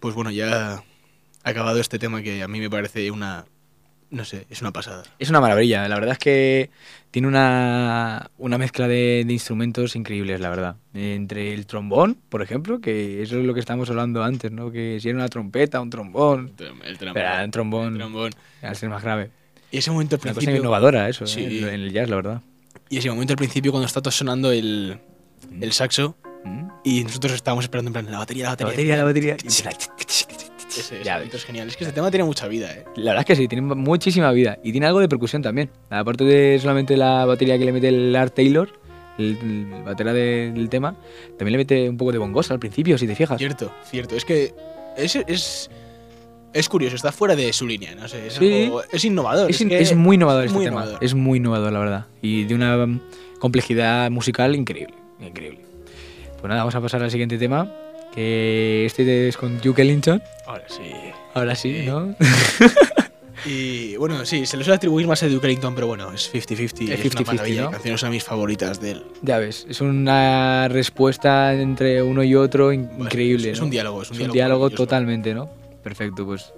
Pues 0.00 0.14
bueno, 0.14 0.30
ya 0.30 0.74
ha 0.74 0.82
acabado 1.44 1.78
este 1.80 1.98
tema 1.98 2.22
que 2.22 2.42
a 2.42 2.48
mí 2.48 2.58
me 2.60 2.68
parece 2.70 3.10
una. 3.10 3.44
No 4.12 4.24
sé, 4.26 4.46
es 4.50 4.60
una 4.60 4.72
pasada. 4.72 5.02
Es 5.18 5.30
una 5.30 5.40
maravilla. 5.40 5.88
La 5.88 5.94
verdad 5.94 6.12
es 6.12 6.18
que 6.18 6.68
tiene 7.10 7.26
una, 7.28 8.30
una 8.36 8.58
mezcla 8.58 8.86
de, 8.86 9.24
de 9.26 9.32
instrumentos 9.32 9.96
increíbles, 9.96 10.38
la 10.38 10.50
verdad. 10.50 10.76
Entre 10.92 11.54
el 11.54 11.64
trombón, 11.66 12.18
por 12.28 12.42
ejemplo, 12.42 12.78
que 12.80 13.22
eso 13.22 13.38
es 13.38 13.44
lo 13.46 13.54
que 13.54 13.60
estábamos 13.60 13.88
hablando 13.88 14.22
antes, 14.22 14.52
¿no? 14.52 14.70
Que 14.70 14.98
si 15.00 15.08
era 15.08 15.16
una 15.16 15.28
trompeta, 15.28 15.80
un 15.80 15.88
trombón, 15.88 16.52
El 16.84 16.98
trombón. 16.98 17.14
Pero 17.14 17.44
un 17.44 17.50
trombón, 17.50 17.92
el 17.94 17.98
trombón. 17.98 18.30
al 18.60 18.76
ser 18.76 18.90
más 18.90 19.02
grave. 19.02 19.30
Y 19.70 19.78
ese 19.78 19.90
momento 19.90 20.16
al 20.16 20.20
Una 20.20 20.30
cosa 20.32 20.34
principio. 20.40 20.60
innovadora 20.60 21.08
eso, 21.08 21.26
Sí. 21.26 21.40
¿eh? 21.44 21.58
en 21.60 21.80
el 21.80 21.90
jazz, 21.92 22.10
la 22.10 22.16
verdad. 22.16 22.42
Y 22.90 22.98
ese 22.98 23.08
momento 23.10 23.32
al 23.32 23.38
principio 23.38 23.72
cuando 23.72 23.86
está 23.86 24.02
todo 24.02 24.12
sonando 24.12 24.52
el, 24.52 24.98
el 25.58 25.72
saxo 25.72 26.14
¿Mm? 26.44 26.68
y 26.84 27.02
nosotros 27.04 27.32
estábamos 27.32 27.64
esperando 27.64 27.88
en 27.88 27.92
plan 27.94 28.10
la 28.12 28.18
batería, 28.18 28.44
la 28.44 28.50
La 28.50 28.52
batería. 28.66 28.72
batería, 28.74 28.96
la 28.98 29.04
batería. 29.04 29.36
y 29.42 29.46
empieza- 29.46 29.70
Ese, 30.78 30.96
ese 30.96 31.04
Ya 31.04 31.14
momento 31.14 31.32
ves. 31.34 31.42
es 31.42 31.46
genial. 31.46 31.68
Es 31.68 31.76
que 31.76 31.84
este 31.84 31.94
tema 31.94 32.10
tiene 32.10 32.24
mucha 32.24 32.48
vida, 32.48 32.72
¿eh? 32.72 32.84
La 32.96 33.12
verdad 33.12 33.20
es 33.20 33.26
que 33.26 33.36
sí, 33.36 33.48
tiene 33.48 33.62
muchísima 33.74 34.30
vida. 34.32 34.58
Y 34.62 34.72
tiene 34.72 34.86
algo 34.86 35.00
de 35.00 35.08
percusión 35.08 35.42
también. 35.42 35.70
Aparte 35.90 36.24
de 36.24 36.58
solamente 36.60 36.96
la 36.96 37.24
batería 37.26 37.58
que 37.58 37.64
le 37.64 37.72
mete 37.72 37.88
el 37.88 38.14
Art 38.16 38.34
Taylor, 38.34 38.70
el, 39.18 39.36
el 39.42 39.82
batera 39.84 40.12
de- 40.12 40.52
del 40.52 40.68
tema, 40.68 40.96
también 41.38 41.52
le 41.52 41.58
mete 41.58 41.88
un 41.88 41.96
poco 41.96 42.12
de 42.12 42.18
bongos 42.18 42.50
al 42.50 42.58
principio, 42.58 42.96
si 42.98 43.06
te 43.06 43.14
fijas. 43.14 43.38
Cierto, 43.38 43.72
cierto. 43.84 44.16
Es 44.16 44.24
que 44.24 44.54
es, 44.96 45.16
es, 45.16 45.70
es 46.54 46.68
curioso, 46.68 46.96
está 46.96 47.12
fuera 47.12 47.36
de 47.36 47.52
su 47.52 47.66
línea, 47.66 47.94
no 47.94 48.08
sé. 48.08 48.26
Es, 48.28 48.34
Sí. 48.34 48.64
algo- 48.64 48.82
es 48.90 49.04
innovador. 49.04 49.50
Es, 49.50 49.60
Es, 49.60 49.68
que 49.68 49.78
es 49.80 49.94
muy 49.96 50.16
innovador 50.16 50.44
este 50.44 50.56
muy 50.56 50.64
tema. 50.64 50.80
innovador. 50.82 51.04
Es 51.04 51.14
muy 51.14 51.38
innovador, 51.38 51.72
la 51.72 51.78
verdad. 51.78 52.06
Y 52.22 52.44
de 52.44 52.54
una 52.54 52.86
complejidad 53.38 54.10
musical 54.10 54.54
increíble. 54.56 54.94
Increíble. 55.20 55.60
Pues 56.40 56.48
nada, 56.48 56.62
vamos 56.62 56.74
a 56.74 56.80
pasar 56.80 57.02
al 57.02 57.10
siguiente 57.10 57.38
tema. 57.38 57.70
Que 58.14 58.84
este 58.86 59.28
es 59.28 59.36
con 59.36 59.60
Duke 59.60 59.82
Ellington. 59.82 60.22
Ahora 60.46 60.64
sí. 60.68 60.90
Ahora 61.34 61.54
sí. 61.54 61.82
¿no? 61.86 62.14
Y 63.44 63.96
bueno, 63.96 64.24
sí, 64.24 64.46
se 64.46 64.56
le 64.56 64.62
suele 64.62 64.76
atribuir 64.76 65.08
más 65.08 65.20
a 65.24 65.28
Duke 65.28 65.48
Ellington, 65.48 65.74
pero 65.74 65.88
bueno, 65.88 66.12
es 66.12 66.32
50-50. 66.32 66.90
Es 66.92 67.00
Es, 67.04 67.14
una 67.14 67.22
50-50, 67.22 67.24
maravilla. 67.26 67.62
¿no? 67.62 67.70
canciones 67.72 68.00
son 68.00 68.10
mis 68.12 68.22
favoritas 68.22 68.80
de 68.80 68.90
él. 68.92 69.02
ya 69.22 69.38
ves, 69.38 69.66
es 69.68 69.80
una 69.80 70.68
respuesta 70.68 71.52
entre 71.54 72.02
uno 72.04 72.22
y 72.22 72.36
otro 72.36 72.66
Bueno, 72.66 72.88
increíble. 72.98 73.50
es- 73.50 73.56
es 73.58 73.60
un 73.62 73.70
diálogo, 73.70 74.02
es 74.02 74.10
un 74.12 74.18
diálogo 74.18 74.32
diálogo 74.34 74.60
maravilloso. 74.66 74.84
totalmente, 74.84 75.34
¿no? 75.34 75.50
Perfecto, 75.82 76.24
pues 76.24 76.52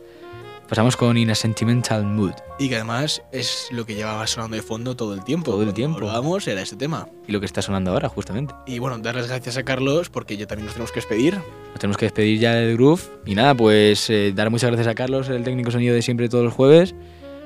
pasamos 0.69 0.97
con 0.97 1.17
In 1.17 1.31
a 1.31 1.35
Sentimental 1.35 2.05
Mood. 2.05 2.33
Y 2.59 2.69
que 2.69 2.77
además 2.77 3.23
es 3.33 3.69
lo 3.71 3.85
que 3.85 3.95
llevaba 3.95 4.27
sonando 4.27 4.57
de 4.57 4.63
fondo 4.63 4.97
todo 4.97 5.15
el 5.15 5.25
tiempo. 5.25 5.51
Todo 5.51 5.61
el 5.61 5.67
Cuando 5.67 5.75
tiempo. 5.75 5.99
Hablábamos, 5.99 6.47
era 6.49 6.63
este 6.63 6.77
tema. 6.77 7.09
Y 7.27 7.33
lo 7.33 7.41
que 7.41 7.47
está 7.47 7.63
sonando 7.63 7.93
ahora, 7.93 8.09
justamente. 8.09 8.55
Y 8.67 8.79
bueno, 8.79 8.99
dar 8.99 9.15
las 9.15 9.29
gracias 9.29 9.57
a 9.57 9.63
Carlos 9.63 10.11
porque 10.11 10.37
ya 10.37 10.47
también 10.47 10.67
nos 10.67 10.75
tenemos 10.75 10.93
que 10.93 11.01
despedir. 11.01 11.35
Nos 11.71 11.79
tenemos 11.79 11.97
que 11.97 12.07
despedir 12.07 12.39
ya 12.39 12.55
del 12.55 12.77
Groove. 12.77 13.03
Y 13.27 13.35
nada, 13.35 13.55
pues 13.55 14.09
eh, 14.11 14.33
dar 14.35 14.51
muchas 14.51 14.69
gracias 14.71 14.89
a 14.89 14.95
Carlos, 14.95 15.29
el 15.29 15.45
técnico 15.45 15.71
sonido 15.71 15.95
de 15.95 16.03
siempre 16.03 16.29
todos 16.29 16.45
los 16.45 16.55
jueves. 16.55 16.95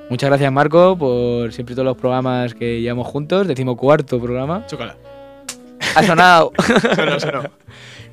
Muchas 0.09 0.29
gracias, 0.29 0.51
Marco, 0.51 0.97
por 0.97 1.53
siempre 1.53 1.75
todos 1.75 1.85
los 1.85 1.97
programas 1.97 2.53
que 2.53 2.81
llevamos 2.81 3.07
juntos. 3.07 3.47
Decimocuarto 3.47 4.19
programa. 4.19 4.65
Chócala. 4.67 4.97
¡Ha 5.95 6.03
sonado! 6.03 6.51
Sonó, 6.95 7.19
sonó. 7.19 7.43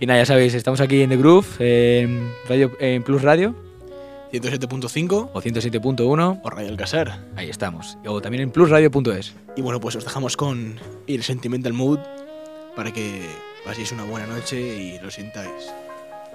y 0.00 0.06
nada, 0.06 0.20
ya 0.20 0.26
sabéis, 0.26 0.54
estamos 0.54 0.80
aquí 0.80 1.02
en 1.02 1.10
The 1.10 1.16
Groove, 1.16 1.46
en, 1.58 2.32
radio, 2.48 2.70
en 2.80 3.02
Plus 3.02 3.20
Radio 3.20 3.65
107.5 4.32 5.30
o 5.32 5.42
107.1. 5.42 6.40
o 6.42 6.50
Radio 6.50 6.68
Alcázar. 6.68 7.20
Ahí 7.36 7.48
estamos. 7.50 7.96
O 8.06 8.20
también 8.20 8.42
en 8.42 8.50
plusradio.es. 8.50 9.34
Y 9.56 9.62
bueno, 9.62 9.80
pues 9.80 9.96
os 9.96 10.04
dejamos 10.04 10.36
con 10.36 10.78
el 11.06 11.22
Sentimental 11.22 11.72
Mood 11.72 11.98
para 12.74 12.92
que 12.92 13.26
paséis 13.64 13.92
una 13.92 14.04
buena 14.04 14.26
noche 14.26 14.60
y 14.60 14.98
lo 14.98 15.10
sintáis. 15.10 15.72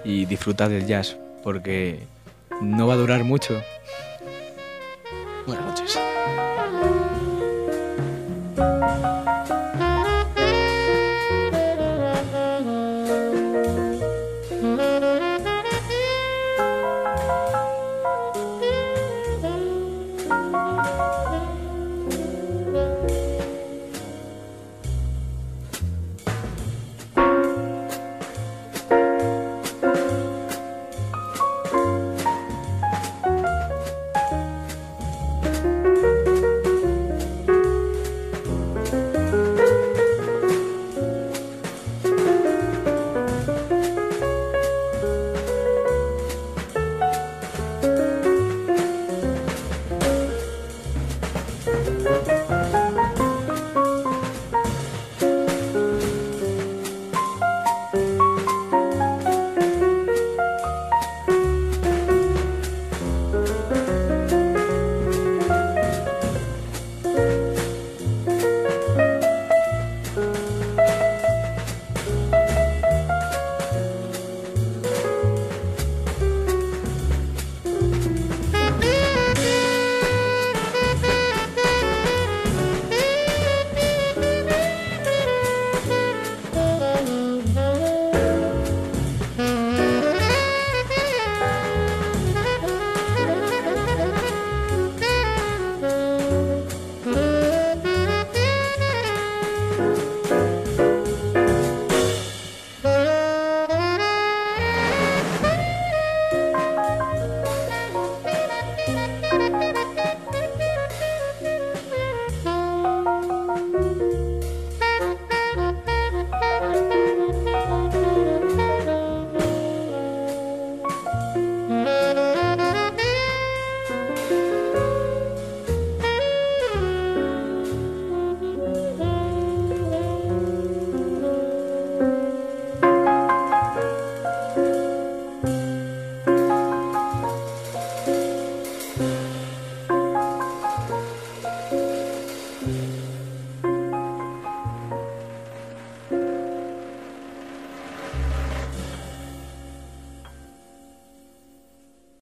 Y 0.04 0.24
disfrutad 0.26 0.70
del 0.70 0.86
jazz, 0.86 1.16
porque 1.42 2.00
no 2.60 2.86
va 2.86 2.94
a 2.94 2.96
durar 2.96 3.24
mucho. 3.24 3.62
Buenas 5.46 5.64
noches. 5.66 6.11